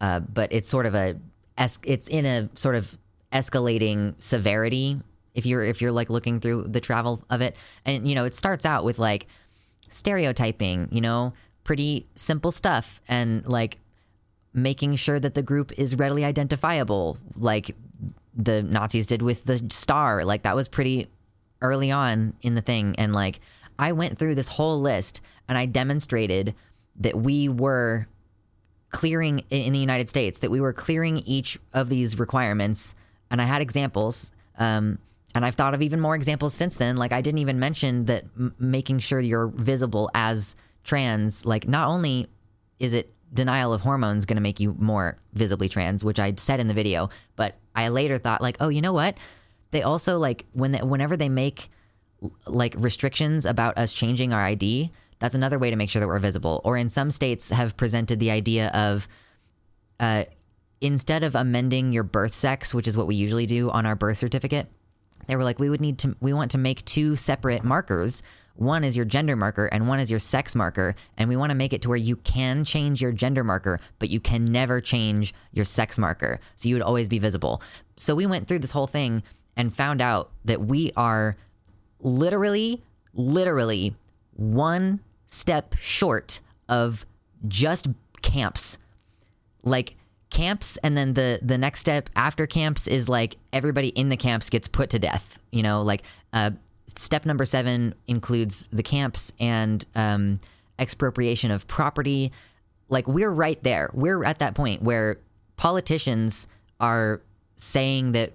[0.00, 1.16] uh, but it's sort of a
[1.84, 2.98] it's in a sort of
[3.32, 5.00] escalating severity
[5.34, 8.34] if you're if you're like looking through the travel of it and you know it
[8.34, 9.26] starts out with like
[9.88, 11.32] stereotyping you know
[11.64, 13.78] pretty simple stuff and like
[14.52, 17.74] making sure that the group is readily identifiable like
[18.36, 21.08] the nazis did with the star like that was pretty
[21.60, 23.40] early on in the thing and like
[23.78, 26.54] i went through this whole list and i demonstrated
[26.96, 28.06] that we were
[28.90, 32.94] clearing in the united states that we were clearing each of these requirements
[33.30, 34.98] and i had examples um,
[35.34, 36.96] and I've thought of even more examples since then.
[36.96, 40.54] Like I didn't even mention that m- making sure you're visible as
[40.84, 42.28] trans, like not only
[42.78, 46.60] is it denial of hormones going to make you more visibly trans, which I said
[46.60, 49.18] in the video, but I later thought like, oh, you know what?
[49.72, 51.68] They also like when they, whenever they make
[52.46, 56.18] like restrictions about us changing our ID, that's another way to make sure that we're
[56.18, 56.60] visible.
[56.64, 59.08] Or in some states have presented the idea of
[60.00, 60.24] uh,
[60.80, 64.18] instead of amending your birth sex, which is what we usually do on our birth
[64.18, 64.66] certificate,
[65.26, 68.22] they were like, we would need to, we want to make two separate markers.
[68.56, 70.94] One is your gender marker and one is your sex marker.
[71.16, 74.10] And we want to make it to where you can change your gender marker, but
[74.10, 76.38] you can never change your sex marker.
[76.56, 77.62] So you would always be visible.
[77.96, 79.22] So we went through this whole thing
[79.56, 81.36] and found out that we are
[82.00, 82.82] literally,
[83.14, 83.94] literally
[84.36, 87.06] one step short of
[87.48, 87.88] just
[88.22, 88.78] camps.
[89.62, 89.96] Like,
[90.30, 94.50] camps and then the the next step after camps is like everybody in the camps
[94.50, 95.82] gets put to death you know?
[95.82, 96.50] Like uh,
[96.96, 100.40] step number seven includes the camps and um,
[100.78, 102.32] expropriation of property.
[102.88, 103.88] Like we're right there.
[103.94, 105.18] We're at that point where
[105.56, 106.48] politicians
[106.80, 107.22] are
[107.56, 108.32] saying that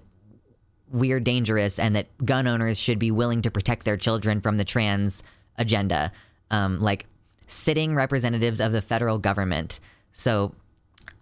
[0.90, 4.64] we're dangerous and that gun owners should be willing to protect their children from the
[4.64, 5.22] trans
[5.60, 6.10] agenda
[6.50, 7.06] um, like
[7.46, 9.78] sitting representatives of the federal government
[10.12, 10.52] so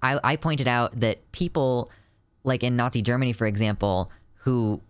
[0.02, 1.90] I, I pointed out that people,
[2.44, 4.80] like in Nazi Germany, for example, who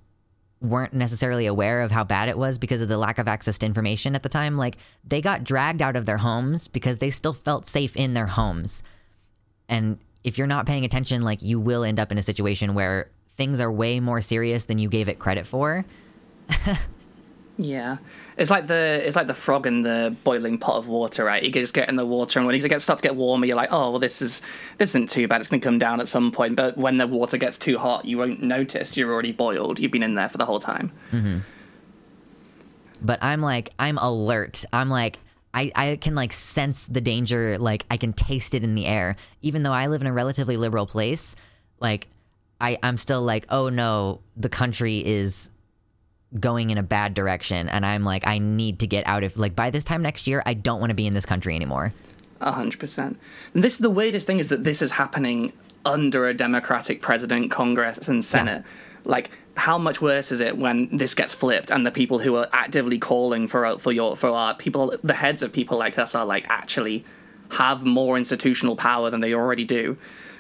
[0.61, 3.67] weren't necessarily aware of how bad it was because of the lack of access to
[3.67, 7.33] information at the time, like they got dragged out of their homes because they still
[7.33, 8.83] felt safe in their homes.
[9.69, 13.09] And if you're not paying attention, like you will end up in a situation where
[13.37, 15.85] things are way more serious than you gave it credit for.
[17.59, 17.97] Yeah,
[18.39, 21.43] it's like the it's like the frog in the boiling pot of water, right?
[21.43, 23.73] You just get in the water, and when it starts to get warmer, you're like,
[23.73, 24.43] oh, well, this is
[24.79, 25.41] this isn't too bad.
[25.41, 26.55] It's going to come down at some point.
[26.55, 28.97] But when the water gets too hot, you won't notice.
[28.97, 29.81] You're already boiled.
[29.81, 30.93] You've been in there for the whole time.
[31.11, 31.39] Mm-hmm.
[33.03, 34.65] But I'm like, I'm alert.
[34.73, 35.19] I'm like,
[35.53, 37.59] I, I can like sense the danger.
[37.59, 39.17] Like I can taste it in the air.
[39.43, 41.35] Even though I live in a relatively liberal place,
[41.81, 42.07] like
[42.61, 45.51] I I'm still like, oh no, the country is
[46.39, 49.57] going in a bad direction and i'm like i need to get out of like
[49.57, 51.93] by this time next year i don't want to be in this country anymore
[52.41, 53.19] A hundred percent.
[53.55, 55.53] And this the weirdest thing is that this is happening
[55.85, 58.63] under a Democratic president, Congress, and Senate.
[59.05, 62.49] Like, how much worse is it when this gets flipped and the people who are
[62.53, 66.15] actively calling for uh, for your for our people, the heads of people like us,
[66.15, 67.05] are like actually
[67.51, 69.97] have more institutional power than they already do.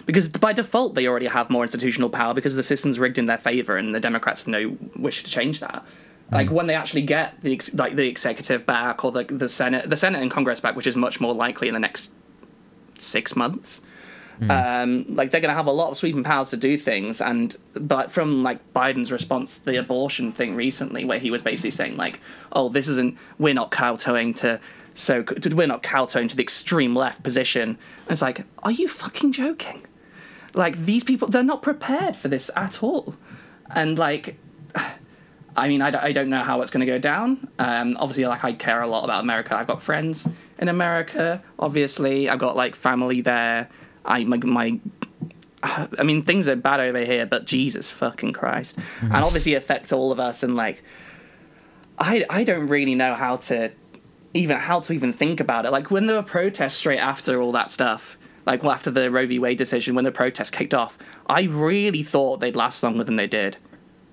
[0.08, 3.36] Because by default, they already have more institutional power because the system's rigged in their
[3.36, 5.84] favor, and the Democrats have no wish to change that.
[6.32, 9.90] Like when they actually get the ex- like the executive back or the the Senate,
[9.90, 12.10] the Senate and Congress back, which is much more likely in the next
[12.96, 13.82] six months.
[14.48, 17.54] Um, like they're going to have a lot of sweeping powers to do things, and
[17.74, 21.98] but from like Biden's response to the abortion thing recently, where he was basically saying
[21.98, 22.20] like,
[22.52, 24.58] "Oh, this isn't we're not kowtowing to
[24.94, 29.32] so we're not kowtowing to the extreme left position." And it's like, are you fucking
[29.32, 29.82] joking?
[30.54, 33.14] Like these people, they're not prepared for this at all,
[33.70, 34.36] and like.
[35.56, 37.48] I mean, I, don't- know how it's going to go down.
[37.58, 39.56] Um, obviously, like I care a lot about America.
[39.56, 40.24] I've got friends
[40.56, 41.42] in America.
[41.58, 43.68] Obviously, I've got like family there.
[44.04, 44.78] I my, my
[45.64, 50.12] I mean, things are bad over here, but Jesus fucking Christ, and obviously affects all
[50.12, 50.44] of us.
[50.44, 50.84] And like,
[51.98, 53.72] I I don't really know how to
[54.34, 55.72] even how to even think about it.
[55.72, 58.16] Like when there were protests straight after all that stuff,
[58.46, 59.38] like well, after the Roe v.
[59.38, 63.26] Wade decision, when the protests kicked off, I really thought they'd last longer than they
[63.26, 63.56] did.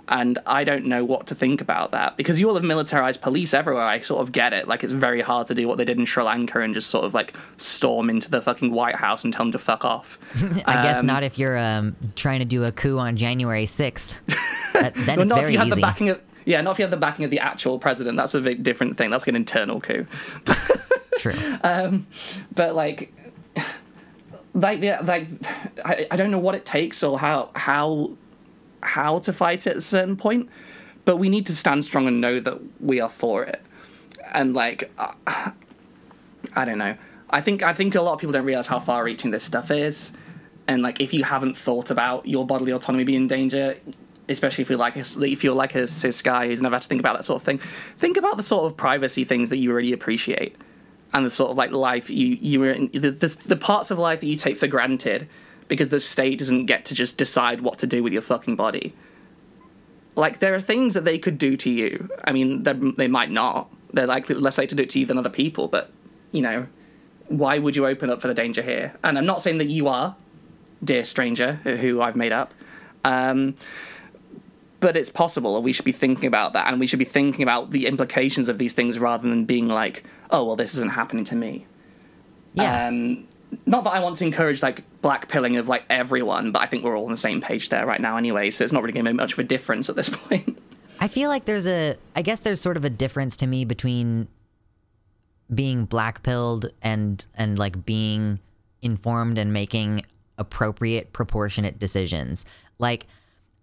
[0.07, 3.55] And I don't know what to think about that because you all have militarized police
[3.55, 3.85] everywhere.
[3.85, 4.67] I sort of get it.
[4.67, 7.05] Like it's very hard to do what they did in Sri Lanka and just sort
[7.05, 10.19] of like storm into the fucking White House and tell them to fuck off.
[10.67, 14.19] i guess Um, not if you're um, trying to do a coup on january 6th
[14.73, 16.77] That- then Well, it's not if you have easy the backing of yeah, not if
[16.77, 18.15] you have the backing of the actual president.
[18.17, 19.09] That's a bit different thing.
[19.09, 20.05] That's like an internal coup.
[21.17, 23.11] true but like
[24.55, 25.27] like yeah like
[25.83, 28.11] I, I don't know what it takes or how how
[28.81, 30.49] how to fight it at a certain point
[31.03, 33.61] but we need to stand strong and know that we are for it.
[34.33, 35.13] And like uh,
[36.55, 36.95] i don't know.
[37.29, 39.69] I think i think a lot of people don't realize how far reaching this stuff
[39.69, 40.11] is.
[40.67, 43.77] And like if you haven't thought about your bodily autonomy being in danger
[44.27, 46.87] especially if you're like a, if you're like a cis guy who's never had to
[46.87, 47.59] think about that sort of thing.
[47.97, 50.55] Think about the sort of privacy things that you really appreciate,
[51.15, 53.97] and the sort of like life you you were in, the, the the parts of
[53.97, 55.27] life that you take for granted
[55.69, 58.93] because the state doesn't get to just decide what to do with your fucking body.
[60.15, 62.09] Like there are things that they could do to you.
[62.23, 63.69] I mean, they might not.
[63.93, 65.89] They're likely less likely to do it to you than other people, but
[66.31, 66.67] you know,
[67.29, 68.93] why would you open up for the danger here?
[69.03, 70.15] And I'm not saying that you are,
[70.83, 72.53] dear stranger, who I've made up.
[73.05, 73.55] Um,
[74.81, 77.41] but it's possible, and we should be thinking about that, and we should be thinking
[77.41, 81.25] about the implications of these things rather than being like, "Oh, well, this isn't happening
[81.25, 81.65] to me."
[82.53, 82.87] Yeah.
[82.87, 83.27] Um,
[83.65, 86.83] not that I want to encourage like black pilling of like everyone, but I think
[86.83, 89.05] we're all on the same page there right now anyway, so it's not really going
[89.05, 90.57] to make much of a difference at this point.
[90.99, 94.27] I feel like there's a, I guess there's sort of a difference to me between
[95.53, 98.39] being black pilled and and like being
[98.81, 100.01] informed and making
[100.37, 102.45] appropriate proportionate decisions.
[102.79, 103.07] Like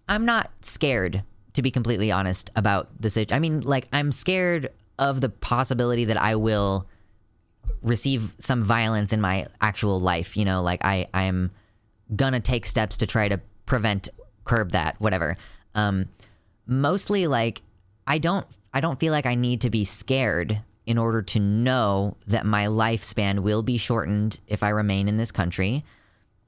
[0.09, 1.23] I'm not scared
[1.55, 4.71] to be completely honest about the I mean like I'm scared
[5.09, 6.89] of the possibility that I will
[7.83, 11.51] receive some violence in my actual life, you know, like I I'm
[12.15, 14.09] gonna take steps to try to prevent
[14.45, 15.37] curb that whatever.
[15.75, 16.09] Um
[16.67, 17.63] mostly like
[18.07, 22.17] I don't I don't feel like I need to be scared in order to know
[22.27, 25.85] that my lifespan will be shortened if I remain in this country.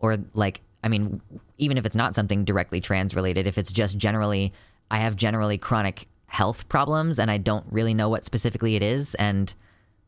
[0.01, 1.21] Or, like, I mean,
[1.59, 4.53] even if it's not something directly trans related, if it's just generally,
[4.91, 9.15] I have generally chronic health problems and I don't really know what specifically it is.
[9.15, 9.55] And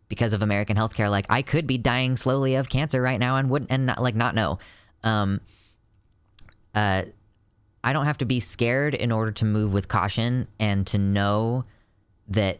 [0.08, 3.48] because of American healthcare, like, I could be dying slowly of cancer right now and
[3.48, 4.58] wouldn't, and not, like, not know.
[5.04, 5.40] Um,
[6.74, 7.04] uh,
[7.84, 11.64] I don't have to be scared in order to move with caution and to know
[12.28, 12.58] that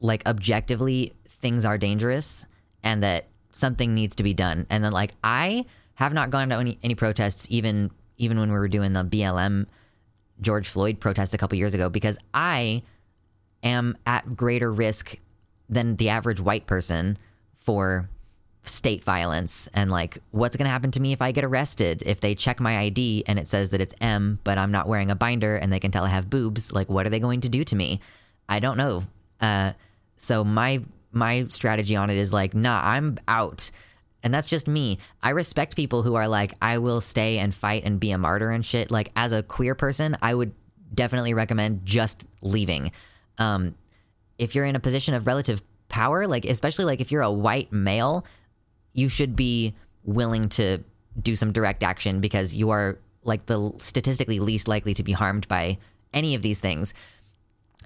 [0.00, 2.44] like objectively things are dangerous
[2.82, 4.66] and that something needs to be done.
[4.68, 8.58] And then like I have not gone to any any protests even even when we
[8.58, 9.66] were doing the BLM
[10.40, 12.82] George Floyd protests a couple years ago because I
[13.62, 15.16] am at greater risk
[15.68, 17.16] than the average white person
[17.58, 18.08] for
[18.64, 22.20] state violence and like what's going to happen to me if I get arrested if
[22.20, 25.14] they check my ID and it says that it's M but I'm not wearing a
[25.14, 27.64] binder and they can tell I have boobs like what are they going to do
[27.64, 28.00] to me
[28.48, 29.04] I don't know
[29.40, 29.72] uh
[30.18, 30.82] so my
[31.12, 33.70] my strategy on it is like, nah, I'm out.
[34.22, 34.98] And that's just me.
[35.22, 38.50] I respect people who are like, I will stay and fight and be a martyr
[38.50, 38.90] and shit.
[38.90, 40.52] Like as a queer person, I would
[40.94, 42.92] definitely recommend just leaving.
[43.38, 43.74] Um,
[44.38, 47.72] if you're in a position of relative power, like especially like if you're a white
[47.72, 48.24] male,
[48.92, 50.78] you should be willing to
[51.20, 55.46] do some direct action because you are like the statistically least likely to be harmed
[55.48, 55.78] by
[56.12, 56.94] any of these things.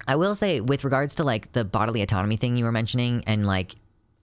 [0.07, 3.45] I will say, with regards to like the bodily autonomy thing you were mentioning and
[3.45, 3.75] like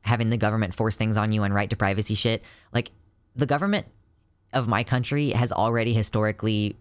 [0.02, 2.42] having the government force things on you and right to privacy shit,
[2.72, 2.90] like
[3.34, 3.86] the government
[4.52, 6.76] of my country has already historically,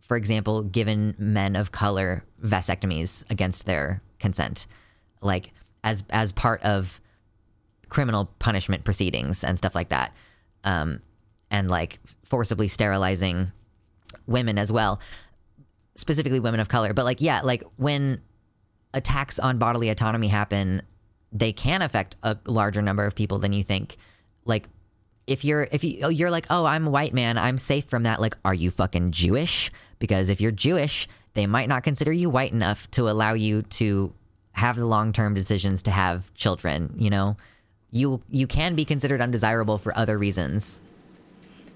[0.00, 4.66] for example, given men of color vasectomies against their consent,
[5.20, 5.52] like
[5.82, 7.00] as as part of
[7.88, 10.12] criminal punishment proceedings and stuff like that,
[10.64, 11.00] um,
[11.50, 13.52] and like forcibly sterilizing
[14.26, 15.00] women as well
[15.96, 16.92] specifically women of color.
[16.92, 18.20] But like, yeah, like when
[18.92, 20.82] attacks on bodily autonomy happen,
[21.34, 23.96] they can affect a larger number of people than you think.
[24.46, 24.68] Like,
[25.26, 28.04] if you're if you oh, you're like, oh, I'm a white man, I'm safe from
[28.04, 28.20] that.
[28.20, 29.70] Like, are you fucking Jewish?
[29.98, 34.12] Because if you're Jewish, they might not consider you white enough to allow you to
[34.52, 36.94] have the long term decisions to have children.
[36.96, 37.36] You know,
[37.90, 40.80] you you can be considered undesirable for other reasons.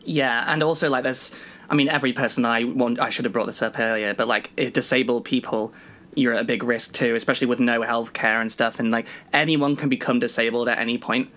[0.04, 1.34] Yeah, and also like there's
[1.70, 4.54] I mean, every person I want, I should have brought this up earlier, but like
[4.72, 5.72] disabled people,
[6.14, 8.78] you're at a big risk too, especially with no health care and stuff.
[8.78, 11.30] And like anyone can become disabled at any point.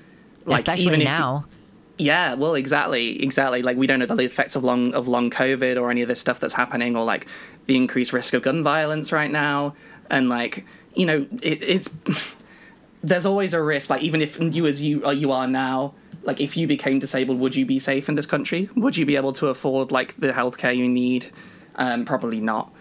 [0.45, 1.45] Like, especially now.
[1.97, 3.61] You, yeah, well, exactly, exactly.
[3.61, 6.19] Like we don't know the effects of long of long COVID or any of this
[6.19, 7.27] stuff that's happening, or like
[7.67, 9.75] the increased risk of gun violence right now,
[10.09, 10.65] and like
[10.95, 11.89] you know, it, it's
[13.03, 13.89] there's always a risk.
[13.89, 15.93] Like even if you as you uh, you are now,
[16.23, 19.15] like if you became disabled would you be safe in this country would you be
[19.15, 21.31] able to afford like the healthcare you need
[21.75, 22.71] um, probably not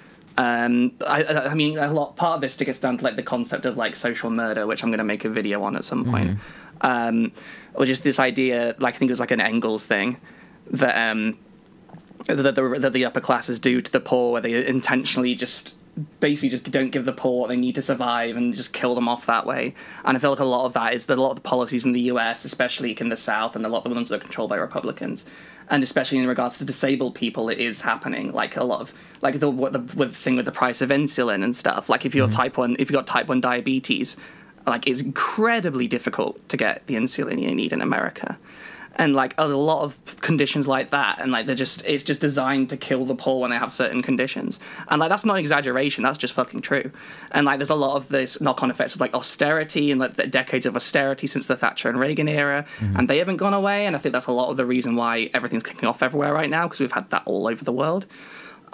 [0.41, 3.67] um, I, I, mean a lot part of this gets down to like the concept
[3.67, 6.31] of like social murder which i'm going to make a video on at some point
[6.31, 6.87] mm-hmm.
[6.87, 7.33] um,
[7.75, 10.17] or just this idea like i think it was like an engels thing
[10.71, 11.37] that um
[12.27, 15.75] that the, that the upper classes do to the poor where they intentionally just
[16.21, 19.09] basically just don't give the poor what they need to survive and just kill them
[19.09, 19.75] off that way.
[20.05, 21.85] And I feel like a lot of that is that a lot of the policies
[21.85, 24.21] in the US, especially in the South, and a lot of the ones that are
[24.21, 25.25] controlled by Republicans,
[25.71, 28.33] and especially in regards to disabled people, it is happening.
[28.33, 28.93] Like a lot of
[29.23, 31.89] like the what the, the thing with the price of insulin and stuff.
[31.89, 32.37] Like if you're mm-hmm.
[32.37, 34.17] type one, if you've got type one diabetes,
[34.67, 38.37] like it's incredibly difficult to get the insulin you need in America.
[39.01, 42.69] And like a lot of conditions like that and like they're just it's just designed
[42.69, 44.61] to kill the poor when they have certain conditions.
[44.89, 46.93] And like that's not an exaggeration that's just fucking true.
[47.33, 50.27] And like there's a lot of this knock-on effects of like austerity and like the
[50.27, 52.99] decades of austerity since the thatcher and reagan era mm-hmm.
[52.99, 55.31] and they haven't gone away and i think that's a lot of the reason why
[55.33, 58.05] everything's kicking off everywhere right now because we've had that all over the world.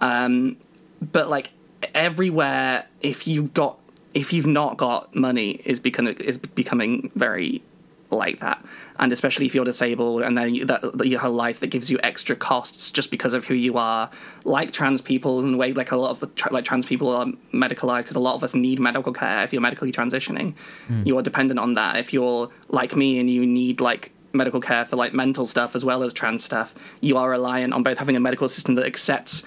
[0.01, 0.57] Um,
[1.01, 1.51] but like
[1.95, 3.79] everywhere if you got
[4.12, 7.62] if you've not got money is becoming is becoming very
[8.11, 8.64] like that.
[8.98, 11.90] And especially if you're disabled and then you, that you have a life that gives
[11.90, 14.11] you extra costs just because of who you are.
[14.44, 17.09] Like trans people in the way like a lot of the tra- like trans people
[17.11, 20.54] are medicalized because a lot of us need medical care if you're medically transitioning.
[20.88, 21.07] Mm.
[21.07, 21.96] you are dependent on that.
[21.96, 25.82] If you're like me and you need like medical care for like mental stuff as
[25.82, 29.42] well as trans stuff you are reliant on both having a medical system that accepts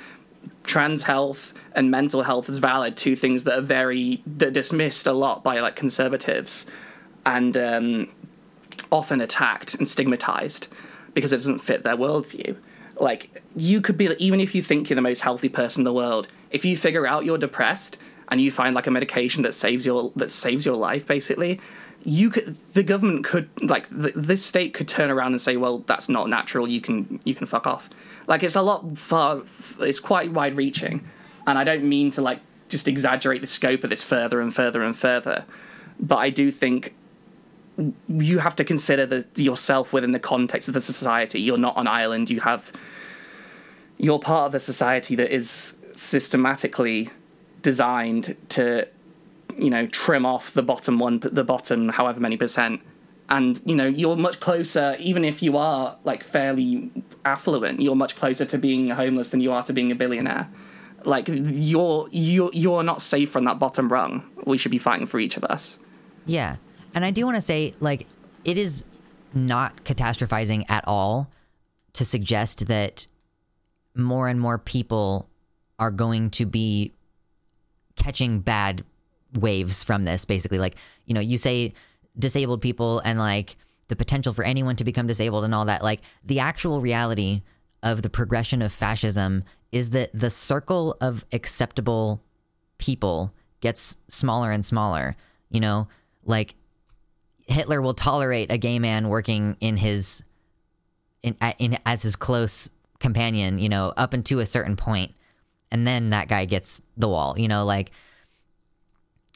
[0.64, 5.07] trans health and mental health as valid two things that are very that are dismissed
[5.07, 6.66] a lot by like conservatives.
[7.26, 8.10] And um,
[8.92, 10.68] often attacked and stigmatized
[11.14, 12.56] because it doesn't fit their worldview.
[13.00, 15.94] Like, you could be, even if you think you're the most healthy person in the
[15.94, 19.86] world, if you figure out you're depressed and you find like a medication that saves
[19.86, 21.60] your that saves your life, basically,
[22.04, 25.80] you could the government could like the, this state could turn around and say, well,
[25.80, 26.68] that's not natural.
[26.68, 27.90] You can you can fuck off.
[28.28, 29.44] Like, it's a lot far.
[29.80, 31.08] It's quite wide reaching,
[31.48, 34.84] and I don't mean to like just exaggerate the scope of this further and further
[34.84, 35.46] and further,
[36.00, 36.94] but I do think
[38.08, 41.40] you have to consider the, yourself within the context of the society.
[41.40, 42.30] You're not on island.
[42.30, 42.72] You have
[43.98, 47.10] you're part of the society that is systematically
[47.62, 48.88] designed to
[49.58, 52.82] you know trim off the bottom one the bottom however many percent.
[53.30, 56.90] And you know you're much closer even if you are like fairly
[57.26, 60.50] affluent you're much closer to being homeless than you are to being a billionaire.
[61.06, 64.24] Like you're you're you're not safe from that bottom rung.
[64.46, 65.80] We should be fighting for each of us.
[66.26, 66.58] Yeah
[66.94, 68.08] and I do want to say, like,
[68.44, 68.84] it is
[69.34, 71.30] not catastrophizing at all
[71.94, 73.08] to suggest that
[73.96, 75.30] more and more people
[75.78, 76.94] are going to be
[77.96, 78.84] catching bad
[79.34, 80.58] waves from this basically.
[80.58, 81.74] Like you know you say
[82.18, 83.56] disabled people and like
[83.88, 87.42] the potential for anyone to become disabled and all that like the actual reality
[87.84, 92.22] of the progression of fascism is that the circle of acceptable
[92.78, 95.16] people gets smaller and smaller
[95.50, 95.88] you know?
[96.24, 96.56] Like
[97.60, 100.24] Hitler will tolerate a gay man working in his
[101.24, 105.14] in, in as his close companion, you know, up into a certain point,
[105.70, 107.91] and then that guy gets the wall, you know, like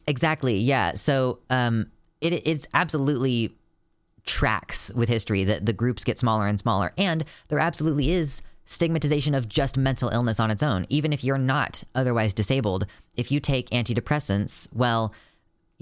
[0.07, 0.93] exactly, yeah.
[0.93, 3.53] So um, it it's absolutely
[4.25, 9.35] tracks with history that the groups get smaller and smaller, and there absolutely is stigmatization
[9.35, 12.85] of just mental illness on its own, even if you're not otherwise disabled.
[13.17, 15.13] If you take antidepressants, well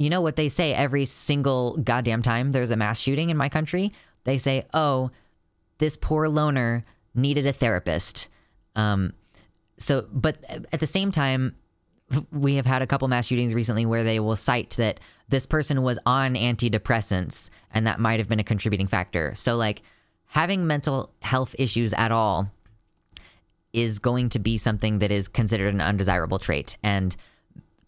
[0.03, 3.49] you know what they say every single goddamn time there's a mass shooting in my
[3.49, 3.91] country?
[4.23, 5.11] They say, oh,
[5.77, 8.29] this poor loner needed a therapist.
[8.75, 9.13] Um,
[9.77, 10.37] so, but
[10.71, 11.55] at the same time,
[12.31, 14.99] we have had a couple mass shootings recently where they will cite that
[15.29, 19.33] this person was on antidepressants and that might have been a contributing factor.
[19.35, 19.81] So, like,
[20.25, 22.51] having mental health issues at all
[23.73, 26.77] is going to be something that is considered an undesirable trait.
[26.83, 27.15] And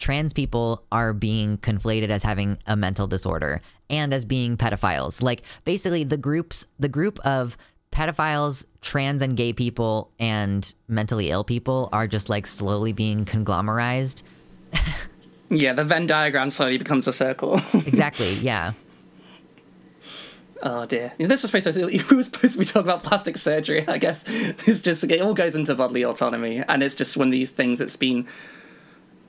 [0.03, 5.23] trans people are being conflated as having a mental disorder and as being pedophiles.
[5.23, 7.55] Like basically the groups the group of
[7.93, 14.23] pedophiles, trans and gay people and mentally ill people are just like slowly being conglomerized.
[15.49, 17.61] yeah, the Venn diagram slowly becomes a circle.
[17.73, 18.73] exactly, yeah.
[20.61, 21.13] Oh dear.
[21.17, 24.25] This was supposed to we were supposed to be talking about plastic surgery, I guess.
[24.27, 27.79] It's just it all goes into bodily autonomy and it's just one of these things
[27.79, 28.27] that's been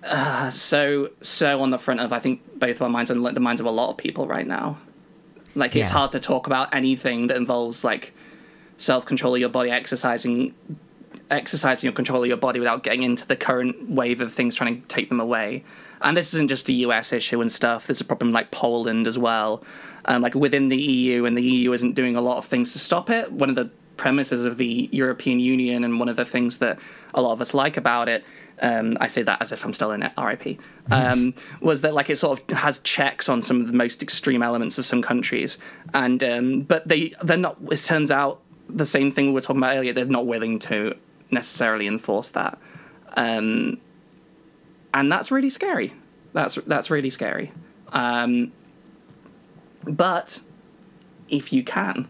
[0.05, 3.41] uh, so so on the front of I think both of our minds and the
[3.41, 4.79] minds of a lot of people right now.
[5.55, 5.95] Like it's yeah.
[5.95, 8.13] hard to talk about anything that involves like
[8.77, 10.55] self control of your body, exercising,
[11.31, 14.83] exercising your control of your body without getting into the current wave of things trying
[14.83, 15.65] to take them away.
[16.03, 17.87] And this isn't just a US issue and stuff.
[17.87, 19.63] There's a problem like Poland as well,
[20.05, 22.79] and like within the EU, and the EU isn't doing a lot of things to
[22.79, 23.33] stop it.
[23.33, 26.79] One of the premises of the European Union, and one of the things that
[27.15, 28.25] a lot of us like about it
[28.63, 32.11] um, I say that as if I'm still in it, RIP, um, was that like
[32.11, 35.59] it sort of has checks on some of the most extreme elements of some countries,
[35.93, 37.59] and um, but they they're not.
[37.71, 39.93] It turns out the same thing we were talking about earlier.
[39.93, 40.97] They're not willing to
[41.31, 42.59] necessarily enforce that,
[43.17, 43.81] um,
[44.93, 45.93] and that's really scary.
[46.33, 47.53] That's that's really scary.
[47.93, 48.53] Um,
[49.85, 50.41] but
[51.29, 52.09] if you can,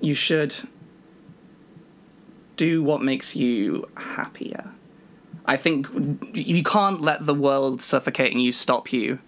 [0.00, 0.54] you should
[2.56, 4.70] do what makes you happier
[5.50, 5.88] I think
[6.32, 9.18] you can't let the world suffocating you stop you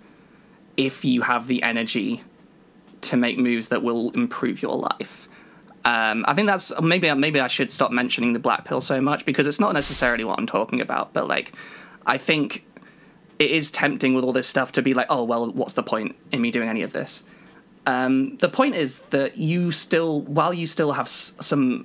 [0.77, 2.23] if you have the energy
[3.01, 5.29] to make moves that will improve your life.
[5.85, 9.25] Um, I think that's maybe maybe I should stop mentioning the black pill so much
[9.25, 11.13] because it's not necessarily what I'm talking about.
[11.13, 11.55] But like,
[12.07, 12.65] I think
[13.41, 16.15] it is tempting with all this stuff to be like, oh well, what's the point
[16.31, 17.25] in me doing any of this?
[17.85, 21.85] Um, the point is that you still, while you still have s- some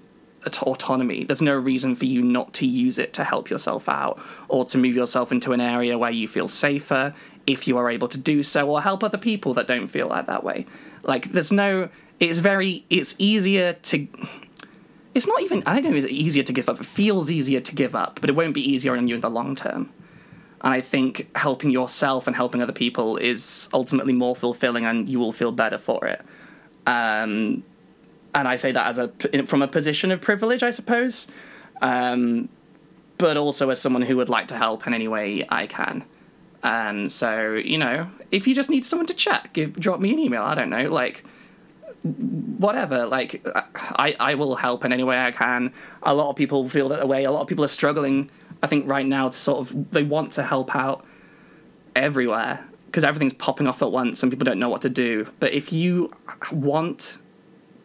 [0.56, 4.66] autonomy, there's no reason for you not to use it to help yourself out or
[4.66, 7.14] to move yourself into an area where you feel safer
[7.46, 10.28] if you are able to do so or help other people that don't feel like
[10.28, 10.66] that way.
[11.04, 11.90] Like, there's no,
[12.20, 14.08] it's very, it's easier to,
[15.14, 16.80] it's not even, I don't know, it's easier to give up.
[16.80, 19.30] It feels easier to give up, but it won't be easier on you in the
[19.30, 19.92] long term.
[20.62, 25.20] And I think helping yourself and helping other people is ultimately more fulfilling, and you
[25.20, 26.22] will feel better for it.
[26.88, 27.64] Um,
[28.34, 29.10] and I say that as a
[29.46, 31.28] from a position of privilege, I suppose,
[31.82, 32.50] um,
[33.18, 36.04] but also as someone who would like to help in any way I can.
[36.64, 40.20] And so, you know, if you just need someone to chat, give drop me an
[40.20, 40.44] email.
[40.44, 41.24] I don't know, like
[42.04, 43.06] whatever.
[43.06, 45.74] Like I, I will help in any way I can.
[46.04, 47.24] A lot of people feel that way.
[47.26, 48.30] A lot of people are struggling
[48.62, 51.06] I think right now to sort of they want to help out
[51.96, 55.28] everywhere because everything's popping off at once and people don't know what to do.
[55.40, 56.14] But if you
[56.52, 57.18] want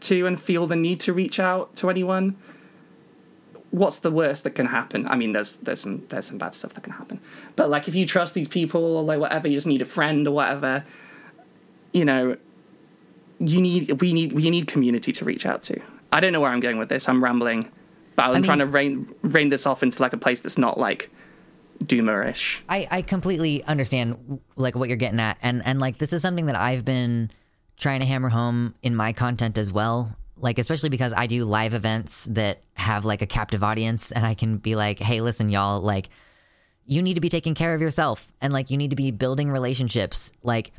[0.02, 2.36] to and feel the need to reach out to anyone,
[3.70, 5.08] what's the worst that can happen?
[5.08, 7.20] I mean, there's there's some there's some bad stuff that can happen.
[7.56, 10.26] But like if you trust these people or like whatever, you just need a friend
[10.28, 10.84] or whatever,
[11.92, 12.36] you know,
[13.38, 15.80] you need we need we need community to reach out to.
[16.12, 17.08] I don't know where I'm going with this.
[17.08, 17.70] I'm rambling.
[18.14, 20.58] But I'm I mean, trying to rein rein this off into like a place that's
[20.58, 21.10] not like
[21.82, 22.60] doomerish.
[22.68, 26.46] I, I completely understand like what you're getting at, and and like this is something
[26.46, 27.30] that I've been
[27.82, 30.16] trying to hammer home in my content as well.
[30.36, 34.34] Like especially because I do live events that have like a captive audience, and I
[34.34, 36.08] can be like, hey, listen, y'all, like
[36.84, 39.50] you need to be taking care of yourself, and like you need to be building
[39.50, 40.72] relationships, like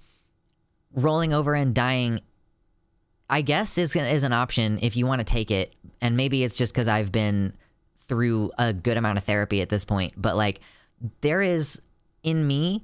[0.93, 2.22] rolling over and dying
[3.30, 6.56] I guess is is an option if you want to take it, and maybe it's
[6.56, 7.54] just because I've been
[8.08, 10.14] through a good amount of therapy at this point.
[10.16, 10.60] But like,
[11.22, 11.82] there is
[12.22, 12.84] in me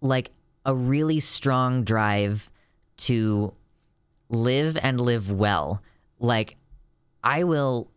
[0.00, 0.32] like
[0.64, 2.50] a really strong drive
[2.98, 3.52] to
[4.28, 5.82] live and live well.
[6.18, 6.56] Like,
[7.22, 7.90] I will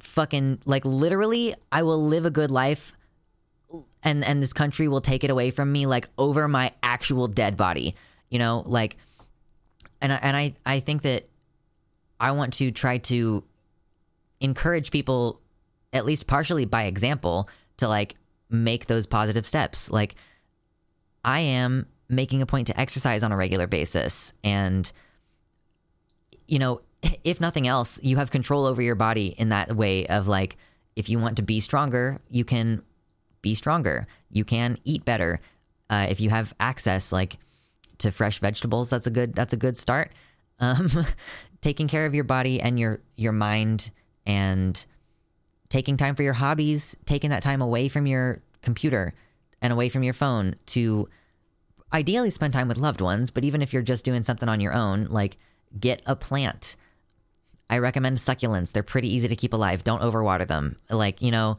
[0.00, 2.92] fucking like literally, I will live a good life.
[4.02, 7.56] And, and this country will take it away from me like over my actual dead
[7.56, 7.96] body
[8.30, 8.96] you know like
[10.00, 11.28] and I, and I I think that
[12.20, 13.44] I want to try to
[14.40, 15.40] encourage people
[15.92, 17.48] at least partially by example
[17.78, 18.16] to like
[18.50, 19.90] make those positive steps.
[19.90, 20.14] Like
[21.24, 24.92] I am making a point to exercise on a regular basis and
[26.46, 26.80] you know,
[27.24, 30.56] if nothing else, you have control over your body in that way of like
[30.94, 32.82] if you want to be stronger, you can
[33.42, 34.06] be stronger.
[34.30, 35.40] You can eat better.
[35.90, 37.38] Uh, if you have access like
[37.98, 40.12] to fresh vegetables, that's a good that's a good start.
[40.58, 40.90] Um,
[41.60, 43.90] taking care of your body and your your mind
[44.24, 44.84] and
[45.68, 49.14] taking time for your hobbies, taking that time away from your computer
[49.60, 51.06] and away from your phone to
[51.92, 54.72] ideally spend time with loved ones, but even if you're just doing something on your
[54.72, 55.36] own, like
[55.78, 56.76] get a plant.
[57.68, 58.72] I recommend succulents.
[58.72, 59.84] They're pretty easy to keep alive.
[59.84, 60.76] Don't overwater them.
[60.88, 61.58] Like, you know,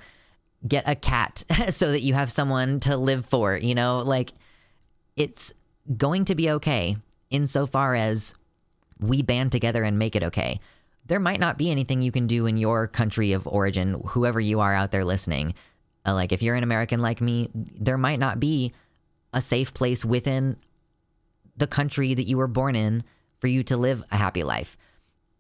[0.66, 4.32] get a cat so that you have someone to live for, you know, like
[5.16, 5.54] it's
[5.98, 6.98] going to be okay
[7.30, 8.36] insofar as
[9.00, 10.60] we band together and make it okay.
[11.06, 14.60] There might not be anything you can do in your country of origin, whoever you
[14.60, 15.54] are out there listening.
[16.06, 18.74] Uh, like, if you're an American like me, there might not be
[19.34, 20.58] a safe place within
[21.56, 23.04] the country that you were born in
[23.40, 24.78] for you to live a happy life.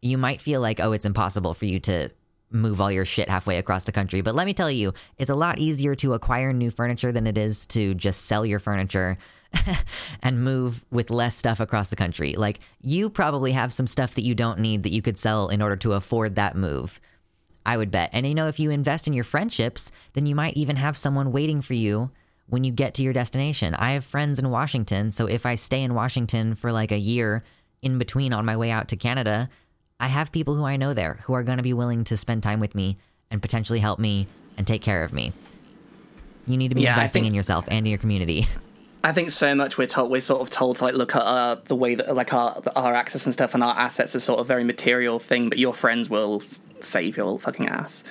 [0.01, 2.09] You might feel like, oh, it's impossible for you to
[2.49, 4.21] move all your shit halfway across the country.
[4.21, 7.38] But let me tell you, it's a lot easier to acquire new furniture than it
[7.38, 9.17] is to just sell your furniture
[10.23, 12.35] and move with less stuff across the country.
[12.35, 15.61] Like, you probably have some stuff that you don't need that you could sell in
[15.61, 16.99] order to afford that move.
[17.65, 18.11] I would bet.
[18.13, 21.33] And you know, if you invest in your friendships, then you might even have someone
[21.33, 22.11] waiting for you
[22.49, 23.75] when you get to your destination.
[23.75, 27.43] I have friends in Washington, so if I stay in Washington for like a year
[27.81, 29.49] in between on my way out to Canada,
[29.99, 32.43] I have people who I know there who are going to be willing to spend
[32.43, 32.97] time with me
[33.31, 34.27] and potentially help me
[34.57, 35.33] and take care of me.
[36.45, 38.47] You need to be yeah, investing think, in yourself and in your community.
[39.03, 41.55] I think so much we're told we're sort of told to like look at uh,
[41.65, 44.47] the way that like our our access and stuff and our assets are sort of
[44.47, 46.41] very material thing, but your friends will
[46.79, 48.03] save your fucking ass.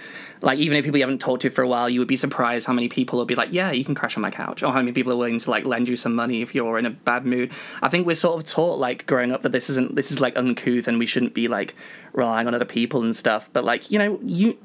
[0.47, 2.69] Like even if people you haven't talked to for a while, you would be surprised
[2.69, 4.79] how many people will be like, "Yeah, you can crash on my couch," or how
[4.79, 7.27] many people are willing to like lend you some money if you're in a bad
[7.27, 7.51] mood.
[7.83, 10.39] I think we're sort of taught like growing up that this isn't this is like
[10.39, 11.75] uncouth and we shouldn't be like
[12.13, 13.51] relying on other people and stuff.
[13.53, 14.57] But like you know, you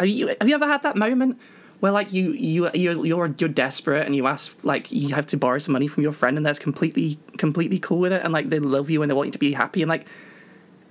[0.00, 1.38] have you have you ever had that moment
[1.78, 5.36] where like you you you're you're you're desperate and you ask like you have to
[5.36, 8.48] borrow some money from your friend and that's completely completely cool with it and like
[8.48, 10.06] they love you and they want you to be happy and like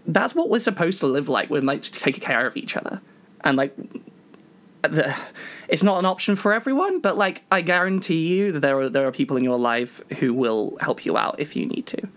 [0.08, 1.50] that's what we're supposed to live like.
[1.50, 3.02] We're like to take care of each other,
[3.44, 3.76] and like
[4.84, 7.00] it's not an option for everyone.
[7.00, 10.34] But like I guarantee you that there are there are people in your life who
[10.34, 12.08] will help you out if you need to.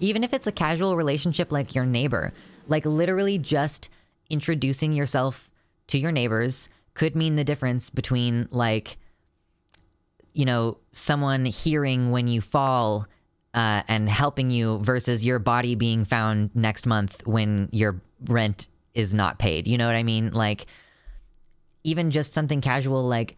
[0.00, 2.32] Even if it's a casual relationship like your neighbor,
[2.66, 3.88] like literally just
[4.30, 5.50] introducing yourself
[5.88, 8.96] to your neighbors could mean the difference between like
[10.32, 13.06] you know someone hearing when you fall
[13.52, 19.14] uh, and helping you versus your body being found next month when your rent is
[19.14, 20.66] not paid you know what i mean like
[21.84, 23.36] even just something casual like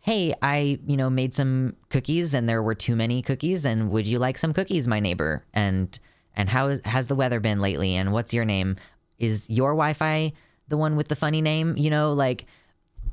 [0.00, 4.06] hey i you know made some cookies and there were too many cookies and would
[4.06, 5.44] you like some cookies my neighbor?
[5.52, 5.98] And
[6.38, 7.96] and how is, has the weather been lately?
[7.96, 8.76] And what's your name?
[9.18, 10.32] Is your wi-fi
[10.68, 11.76] the one with the funny name?
[11.76, 12.46] You know like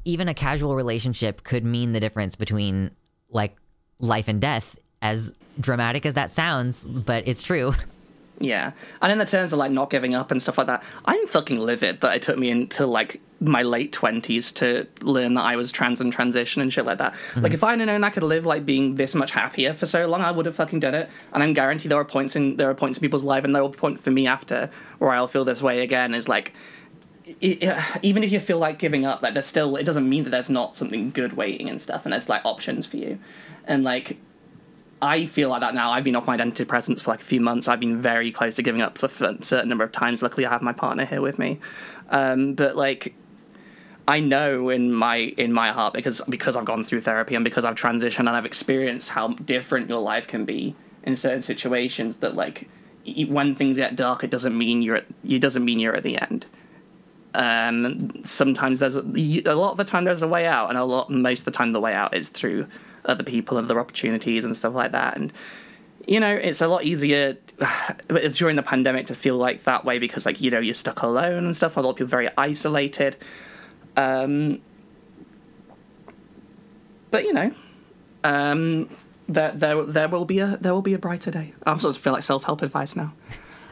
[0.05, 2.91] even a casual relationship could mean the difference between
[3.29, 3.55] like
[3.99, 7.73] life and death as dramatic as that sounds but it's true
[8.39, 8.71] Yeah,
[9.01, 11.59] and in the terms of like not giving up and stuff like that, I'm fucking
[11.59, 15.71] livid that it took me into like my late twenties to learn that I was
[15.71, 17.13] trans and transition and shit like that.
[17.13, 17.41] Mm-hmm.
[17.41, 20.21] Like if I'd known I could live like being this much happier for so long,
[20.21, 21.09] I would have fucking done it.
[21.31, 23.61] And I'm guaranteed there are points in there are points in people's life, and there
[23.61, 26.13] will be point for me after where I'll feel this way again.
[26.13, 26.53] Is like.
[27.39, 30.25] It, it, even if you feel like giving up, like there's still, it doesn't mean
[30.25, 33.17] that there's not something good waiting and stuff, and there's like options for you,
[33.63, 34.17] and like
[35.03, 35.91] I feel like that now.
[35.91, 37.67] I've been off my antidepressants for like a few months.
[37.67, 39.09] I've been very close to giving up a
[39.43, 40.23] certain number of times.
[40.23, 41.59] Luckily, I have my partner here with me.
[42.09, 43.13] Um, but like,
[44.07, 47.65] I know in my in my heart because because I've gone through therapy and because
[47.65, 50.73] I've transitioned and I've experienced how different your life can be
[51.03, 52.17] in certain situations.
[52.17, 52.69] That like,
[53.27, 56.17] when things get dark, it doesn't mean you're at, it doesn't mean you're at the
[56.21, 56.45] end.
[57.33, 60.85] Um, sometimes there's a, a lot of the time there's a way out, and a
[60.85, 62.67] lot most of the time the way out is through
[63.05, 65.17] other people and other opportunities and stuff like that.
[65.17, 65.33] And
[66.05, 67.37] you know, it's a lot easier
[68.31, 71.45] during the pandemic to feel like that way because, like, you know, you're stuck alone
[71.45, 71.77] and stuff.
[71.77, 73.15] A lot of people very isolated.
[73.95, 74.61] Um,
[77.11, 77.53] but you know,
[78.23, 78.89] um,
[79.29, 81.53] there there there will be a there will be a brighter day.
[81.65, 83.13] I'm sort of feel like self help advice now.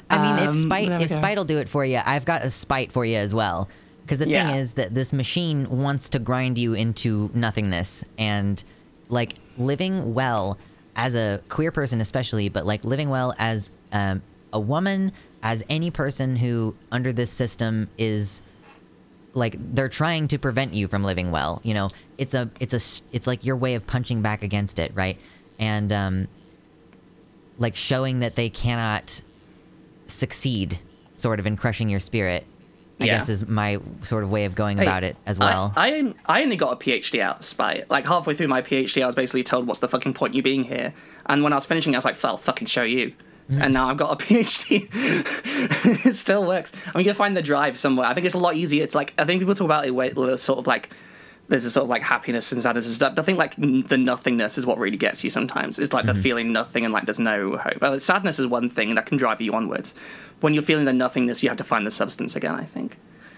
[0.10, 2.92] I mean, if spite if spite will do it for you, I've got a spite
[2.92, 3.70] for you as well.
[4.04, 4.48] Because the yeah.
[4.48, 8.64] thing is that this machine wants to grind you into nothingness and
[9.12, 10.58] like living well
[10.96, 15.12] as a queer person, especially, but like living well as um, a woman,
[15.44, 18.42] as any person who under this system is
[19.34, 21.62] like they're trying to prevent you from living well.
[21.64, 24.92] You know, it's a it's a it's like your way of punching back against it,
[24.96, 25.20] right?
[25.60, 26.28] And um,
[27.58, 29.22] like showing that they cannot
[30.08, 30.80] succeed,
[31.14, 32.46] sort of in crushing your spirit
[33.02, 33.18] I yeah.
[33.18, 35.74] guess is my sort of way of going hey, about it as well.
[35.76, 37.90] I, I, I only got a PhD out of spite.
[37.90, 40.64] Like halfway through my PhD, I was basically told, "What's the fucking point you being
[40.64, 40.94] here?"
[41.26, 43.14] And when I was finishing, I was like, "I'll fucking show you."
[43.50, 43.64] Mm-hmm.
[43.64, 44.88] and now I've got a PhD.
[46.06, 46.72] it still works.
[46.86, 48.06] I mean, you can find the drive somewhere.
[48.06, 48.84] I think it's a lot easier.
[48.84, 50.90] It's like I think people talk about it where sort of like
[51.52, 53.14] there's a sort of like happiness and sadness and stuff.
[53.14, 55.80] But I think like the nothingness is what really gets you sometimes.
[55.80, 56.16] It's like mm-hmm.
[56.16, 57.78] the feeling nothing and like there's no hope.
[57.82, 59.94] But sadness is one thing that can drive you onwards.
[60.40, 62.56] When you're feeling the nothingness, you have to find the substance again.
[62.56, 62.98] I think.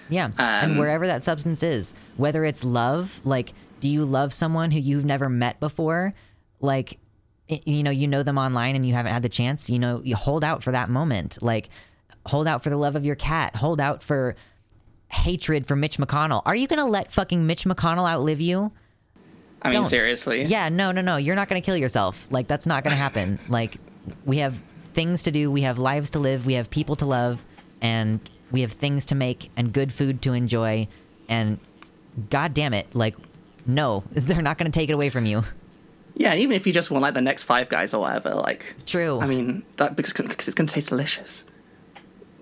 [0.09, 0.25] Yeah.
[0.25, 4.79] Um, and wherever that substance is, whether it's love, like, do you love someone who
[4.79, 6.13] you've never met before?
[6.59, 6.99] Like,
[7.47, 10.15] you know, you know them online and you haven't had the chance, you know, you
[10.15, 11.41] hold out for that moment.
[11.41, 11.69] Like,
[12.27, 14.35] hold out for the love of your cat, hold out for
[15.13, 16.41] hatred for Mitch McConnell.
[16.45, 18.71] Are you going to let fucking Mitch McConnell outlive you?
[19.61, 19.89] I mean, Don't.
[19.89, 20.43] seriously.
[20.43, 21.17] Yeah, no, no, no.
[21.17, 22.27] You're not going to kill yourself.
[22.29, 23.39] Like, that's not going to happen.
[23.47, 23.77] like,
[24.25, 24.59] we have
[24.93, 27.45] things to do, we have lives to live, we have people to love,
[27.81, 28.19] and
[28.53, 30.87] we have things to make and good food to enjoy
[31.27, 31.59] and
[32.29, 33.15] god damn it like
[33.65, 35.43] no they're not going to take it away from you
[36.15, 38.75] yeah and even if you just want like the next five guys or whatever like
[38.85, 41.43] true i mean that because, because it's going to taste delicious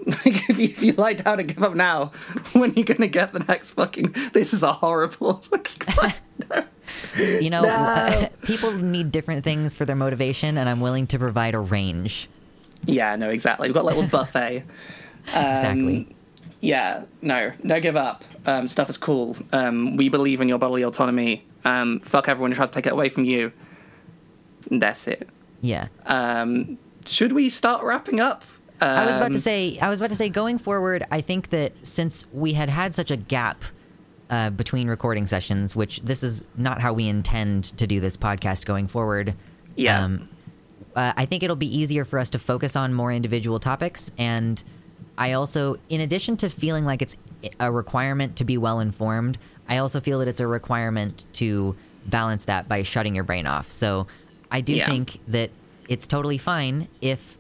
[0.26, 2.12] like if you, if you lie down and give up now
[2.54, 5.44] when you're going to get the next fucking this is a horrible
[6.50, 6.64] no.
[7.18, 8.30] you know no.
[8.44, 12.28] people need different things for their motivation and i'm willing to provide a range
[12.86, 14.64] yeah no exactly we've got a little buffet
[15.34, 16.16] um, exactly.
[16.62, 18.24] Yeah, no, no give up.
[18.46, 19.36] Um, stuff is cool.
[19.52, 21.44] Um, we believe in your bodily autonomy.
[21.66, 23.52] Um, fuck everyone who tries to take it away from you.
[24.70, 25.28] And that's it.
[25.62, 25.88] Yeah.
[26.06, 28.44] Um, should we start wrapping up?
[28.82, 29.78] I was about to um, say.
[29.80, 30.30] I was about to say.
[30.30, 33.64] Going forward, I think that since we had had such a gap
[34.30, 38.66] uh, between recording sessions, which this is not how we intend to do this podcast
[38.66, 39.36] going forward.
[39.76, 40.18] Yeah.
[40.96, 44.62] Uh, I think it'll be easier for us to focus on more individual topics and
[45.18, 47.16] I also, in addition to feeling like it's
[47.60, 49.38] a requirement to be well informed,
[49.70, 51.76] I also feel that it's a requirement to
[52.08, 53.70] balance that by shutting your brain off.
[53.70, 54.08] So
[54.50, 54.88] I do yeah.
[54.88, 55.52] think that
[55.88, 57.38] it's totally fine if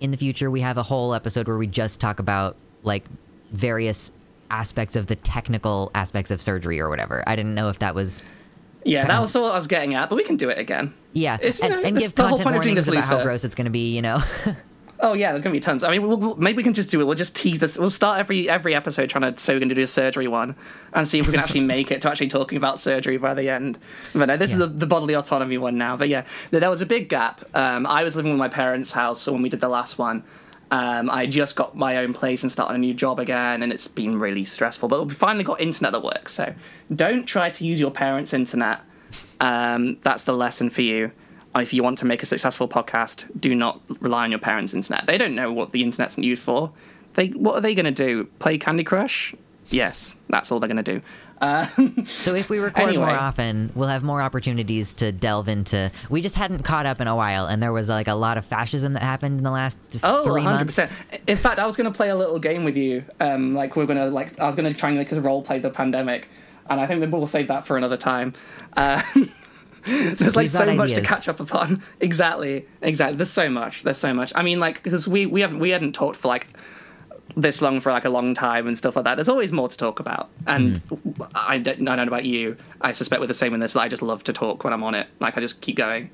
[0.00, 3.04] in the future we have a whole episode where we just talk about like
[3.52, 4.10] various
[4.50, 7.22] aspects of the technical aspects of surgery or whatever.
[7.26, 8.22] I didn't know if that was
[8.84, 10.92] Yeah, that was what I was getting at, but we can do it again.
[11.12, 13.18] yeah, It's, and, know, and give the whole content point of doing warnings this, about
[13.18, 13.94] how gross it's going to be.
[13.94, 14.22] You know,
[15.02, 15.82] Oh yeah, there's gonna be tons.
[15.82, 17.04] I mean, we'll, we'll, maybe we can just do it.
[17.04, 17.78] We'll just tease this.
[17.78, 20.54] We'll start every every episode trying to say we're gonna do a surgery one,
[20.92, 23.48] and see if we can actually make it to actually talking about surgery by the
[23.48, 23.78] end.
[24.12, 25.96] But no, this is the, the bodily autonomy one now.
[25.96, 27.44] But yeah, there there was a big gap.
[27.54, 30.24] Um, I was living with my parents' house so when we did the last one.
[30.72, 33.88] Um, I just got my own place and started a new job again, and it's
[33.88, 34.88] been really stressful.
[34.88, 36.32] But we finally got internet that works.
[36.32, 36.54] So
[36.94, 38.80] don't try to use your parents' internet.
[39.40, 41.10] Um, that's the lesson for you.
[41.56, 45.06] If you want to make a successful podcast, do not rely on your parents' internet.
[45.06, 46.72] They don't know what the internet's used for.
[47.14, 48.26] They what are they going to do?
[48.38, 49.34] Play Candy Crush?
[49.68, 51.02] Yes, that's all they're going to do.
[51.40, 55.90] Um, so if we record more often, we'll have more opportunities to delve into.
[56.08, 58.44] We just hadn't caught up in a while, and there was like a lot of
[58.44, 60.44] fascism that happened in the last oh, three 100%.
[60.44, 60.92] months.
[61.26, 63.04] In fact, I was going to play a little game with you.
[63.20, 65.42] Um, like we're going to like I was going to try and make a role
[65.42, 66.28] play the pandemic,
[66.68, 68.34] and I think maybe we'll save that for another time.
[68.76, 69.02] Uh,
[69.86, 71.82] there's like We've so much to catch up upon.
[72.00, 73.16] Exactly, exactly.
[73.16, 73.82] There's so much.
[73.82, 74.32] There's so much.
[74.34, 76.48] I mean, like because we we haven't we hadn't talked for like
[77.36, 79.14] this long for like a long time and stuff like that.
[79.14, 80.28] There's always more to talk about.
[80.46, 81.22] And Mm-hmm.
[81.34, 82.56] I, don't, I don't know about you.
[82.80, 83.74] I suspect we're the same in this.
[83.74, 85.06] That I just love to talk when I'm on it.
[85.20, 86.10] Like I just keep going.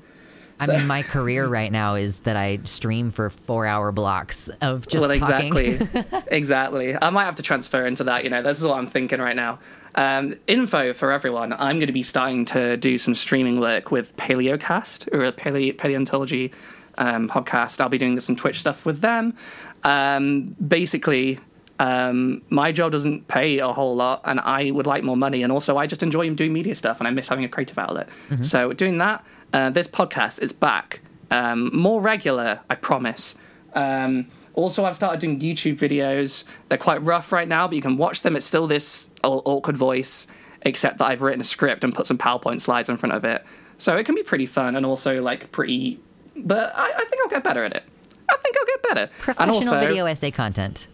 [0.59, 4.87] I So- mean, my career right now is that I stream for four-hour blocks of
[4.87, 5.55] just well, talking.
[5.55, 6.95] exactly, exactly.
[7.01, 8.23] I might have to transfer into that.
[8.23, 9.59] You know, this is what I'm thinking right now.
[9.97, 11.53] Um, info for everyone.
[11.53, 15.75] I'm going to be starting to do some streaming work with Paleocast or a paleo-
[15.75, 16.53] paleontology
[16.99, 17.81] um, podcast.
[17.81, 19.35] I'll be doing some Twitch stuff with them.
[19.83, 21.39] Um, basically,
[21.79, 25.41] um, my job doesn't pay a whole lot, and I would like more money.
[25.41, 28.09] And also, I just enjoy doing media stuff, and I miss having a creative outlet.
[28.43, 33.35] So, doing that, uh, this podcast is back, um, more regular, I promise.
[33.73, 34.27] Um,
[34.57, 36.43] also, I've started doing YouTube videos.
[36.67, 38.35] They're quite rough right now, but you can watch them.
[38.35, 40.25] It's still this awkward voice,
[40.63, 43.45] except that I've written a script and put some PowerPoint slides in front of it.
[43.77, 45.99] So it can be pretty fun and also like pretty.
[46.35, 47.83] But I, I think I'll get better at it.
[48.27, 49.09] I think I'll get better.
[49.19, 50.87] Professional also, video essay content.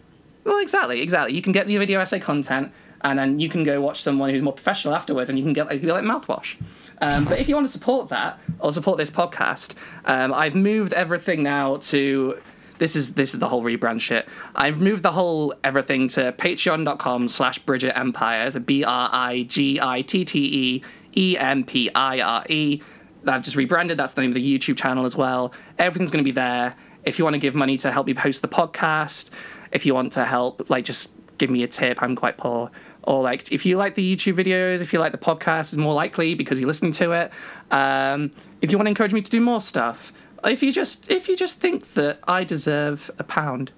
[0.44, 1.34] well, exactly, exactly.
[1.34, 4.42] You can get your video essay content, and then you can go watch someone who's
[4.42, 6.56] more professional afterwards, and you can get like, be like mouthwash.
[7.00, 9.72] Um, but if you want to support that or support this podcast,
[10.04, 12.38] um, I've moved everything now to.
[12.78, 14.28] This is this is the whole rebrand shit.
[14.54, 18.46] I've moved the whole everything to patreon.com slash Brigitte Empire.
[18.46, 20.82] It's a B R I G I T T E
[21.16, 22.80] E M P I R E.
[23.26, 23.98] I've just rebranded.
[23.98, 25.52] That's the name of the YouTube channel as well.
[25.78, 26.74] Everything's going to be there.
[27.04, 29.30] If you want to give money to help me post the podcast,
[29.72, 32.02] if you want to help, like, just give me a tip.
[32.02, 32.70] I'm quite poor.
[33.02, 35.94] Or like, if you like the YouTube videos, if you like the podcast, is more
[35.94, 37.30] likely because you're listening to it.
[37.70, 38.30] Um,
[38.62, 40.12] if you want to encourage me to do more stuff,
[40.44, 43.72] if you just if you just think that I deserve a pound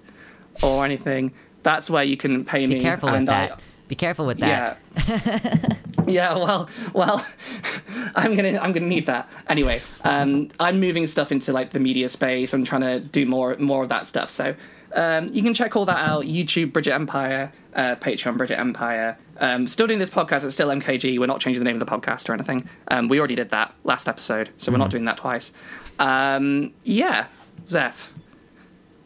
[0.63, 2.75] or anything, that's where you can pay me.
[2.75, 3.59] Be careful with and I- that.
[3.87, 4.77] Be careful with that.
[5.07, 5.69] yeah.
[6.07, 6.33] yeah.
[6.35, 7.25] Well, well,
[8.15, 9.79] I'm gonna I'm gonna need that anyway.
[10.03, 12.53] Um, I'm moving stuff into like the media space.
[12.53, 14.29] I'm trying to do more more of that stuff.
[14.29, 14.55] So
[14.93, 16.25] um, you can check all that out.
[16.25, 19.17] YouTube Brigitte Empire, uh, Patreon Brigitte Empire.
[19.39, 20.43] Um, still doing this podcast.
[20.43, 21.19] It's still MKG.
[21.19, 22.67] We're not changing the name of the podcast or anything.
[22.89, 25.51] Um, we already did that last episode, so we're not doing that twice.
[25.99, 27.27] Um, yeah,
[27.67, 28.13] Zeph.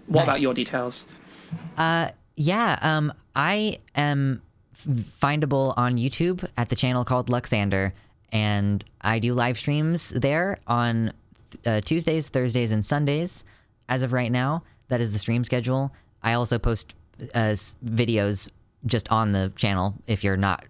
[0.07, 1.05] What about your details?
[2.35, 4.41] Yeah, um, I am
[4.75, 7.91] findable on YouTube at the channel called Luxander,
[8.31, 11.13] and I do live streams there on
[11.65, 13.43] uh, Tuesdays, Thursdays, and Sundays.
[13.89, 15.93] As of right now, that is the stream schedule.
[16.21, 16.93] I also post
[17.33, 18.49] uh, videos
[18.85, 20.65] just on the channel if you're not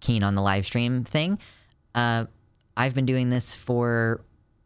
[0.00, 1.38] keen on the live stream thing.
[1.94, 2.24] Uh,
[2.76, 4.22] I've been doing this for.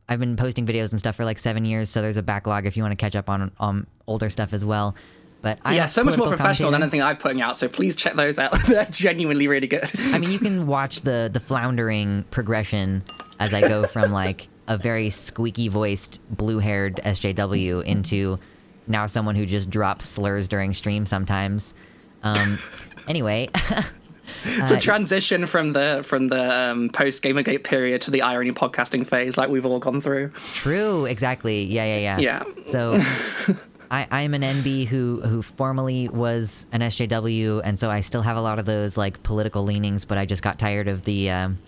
[0.09, 2.77] I've been posting videos and stuff for like seven years, so there's a backlog if
[2.77, 4.95] you want to catch up on um, older stuff as well.
[5.43, 7.59] But I'm yeah, so much more professional than anything I'm putting out.
[7.59, 8.55] So please check those out.
[8.67, 9.91] They're genuinely really good.
[9.99, 13.03] I mean, you can watch the the floundering progression
[13.41, 18.39] as I go from like a very squeaky voiced, blue haired SJW into
[18.87, 21.75] now someone who just drops slurs during stream sometimes.
[22.23, 22.59] Um,
[23.09, 23.49] anyway,
[24.45, 29.07] it's a transition from the from the um, post Gamergate period to the irony podcasting
[29.07, 30.31] phase, like we've all gone through.
[30.55, 31.65] true, exactly.
[31.65, 32.19] Yeah, yeah, yeah.
[32.19, 32.65] Yeah.
[32.65, 33.03] So.
[33.93, 38.37] I, I'm an NB who who formerly was an SJW, and so I still have
[38.37, 40.05] a lot of those like political leanings.
[40.05, 41.59] But I just got tired of the um,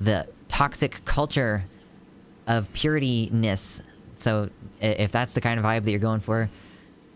[0.00, 1.64] the toxic culture
[2.48, 3.82] of purityness.
[4.22, 4.50] So
[4.80, 6.50] if that's the kind of vibe that you're going for,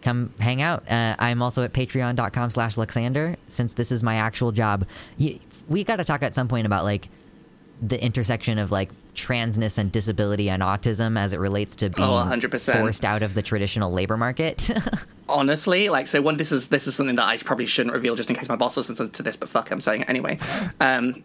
[0.02, 0.84] come hang out.
[0.90, 4.86] Uh, I'm also at patreon.com slash Luxander, since this is my actual job.
[5.18, 7.08] Y we got to talk at some point about like
[7.80, 12.12] the intersection of like transness and disability and autism as it relates to being Oh,
[12.12, 12.80] 100%.
[12.80, 14.70] forced out of the traditional labor market.
[15.28, 18.28] honestly like so one this is this is something that i probably shouldn't reveal just
[18.28, 20.38] in case my boss listens to this but fuck i'm saying it anyway
[20.80, 21.24] um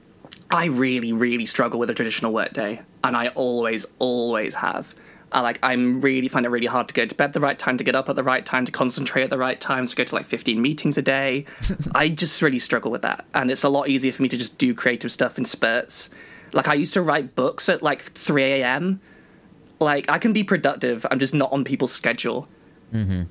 [0.52, 4.96] i really really struggle with a traditional work day and i always always have
[5.32, 7.78] I like i'm really find it really hard to go to bed the right time
[7.78, 10.04] to get up at the right time to concentrate at the right times to go
[10.04, 11.46] to like 15 meetings a day.
[11.96, 14.58] I just really struggle with that and it's a lot easier for me to just
[14.58, 16.10] do creative stuff in spurts.
[16.52, 19.02] Like i used to write books at like 3 a.m
[19.80, 22.48] like i can be productive i'm just not on people's schedule
[22.94, 23.24] mm-hmm.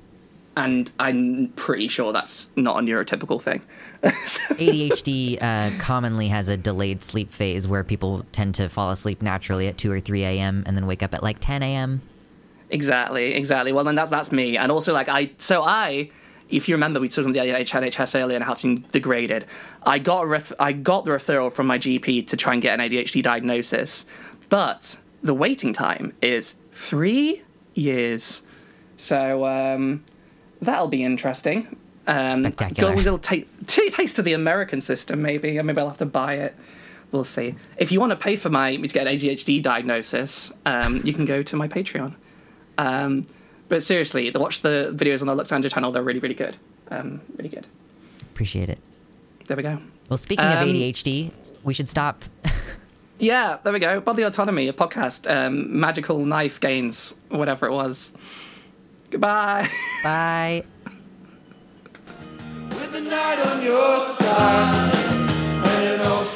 [0.59, 3.63] And I'm pretty sure that's not a neurotypical thing.
[4.03, 9.69] ADHD uh, commonly has a delayed sleep phase where people tend to fall asleep naturally
[9.69, 10.65] at 2 or 3 a.m.
[10.67, 12.03] and then wake up at like 10 a.m.
[12.71, 13.73] exactly, exactly.
[13.73, 15.31] Well, then that's that's me, and also like I.
[15.39, 16.11] So I,
[16.49, 19.47] if you remember, we talked about the NHS earlier and how it's been degraded.
[19.85, 22.79] I got a ref- I got the referral from my GP to try and get
[22.79, 24.05] an ADHD diagnosis,
[24.49, 27.43] but the waiting time is three
[27.75, 28.43] years.
[28.97, 30.03] So um,
[30.63, 31.77] that'll be interesting.
[32.07, 32.91] Um, Spectacular.
[32.95, 35.61] Got a little ta- t- taste of the American system, maybe.
[35.61, 36.55] Maybe I'll have to buy it.
[37.13, 37.55] We'll see.
[37.77, 41.13] If you want to pay for my me to get an ADHD diagnosis, um, you
[41.13, 42.15] can go to my Patreon.
[42.79, 43.27] Um,
[43.69, 45.93] but seriously, the- watch the videos on the Luxandra channel.
[45.93, 46.57] They're really, really good.
[46.91, 47.67] Um, really good.
[48.33, 48.79] Appreciate it.
[49.47, 49.79] There we go.
[50.09, 51.33] Well, speaking of Um, ADHD,
[51.65, 52.25] we should stop.
[53.21, 54.01] Yeah, there we go.
[54.01, 55.29] Body Autonomy, a podcast.
[55.29, 58.13] Um, magical knife gains, whatever it was.
[59.11, 59.69] Goodbye.
[60.03, 60.65] Bye.
[62.69, 66.27] With the night on your side and an old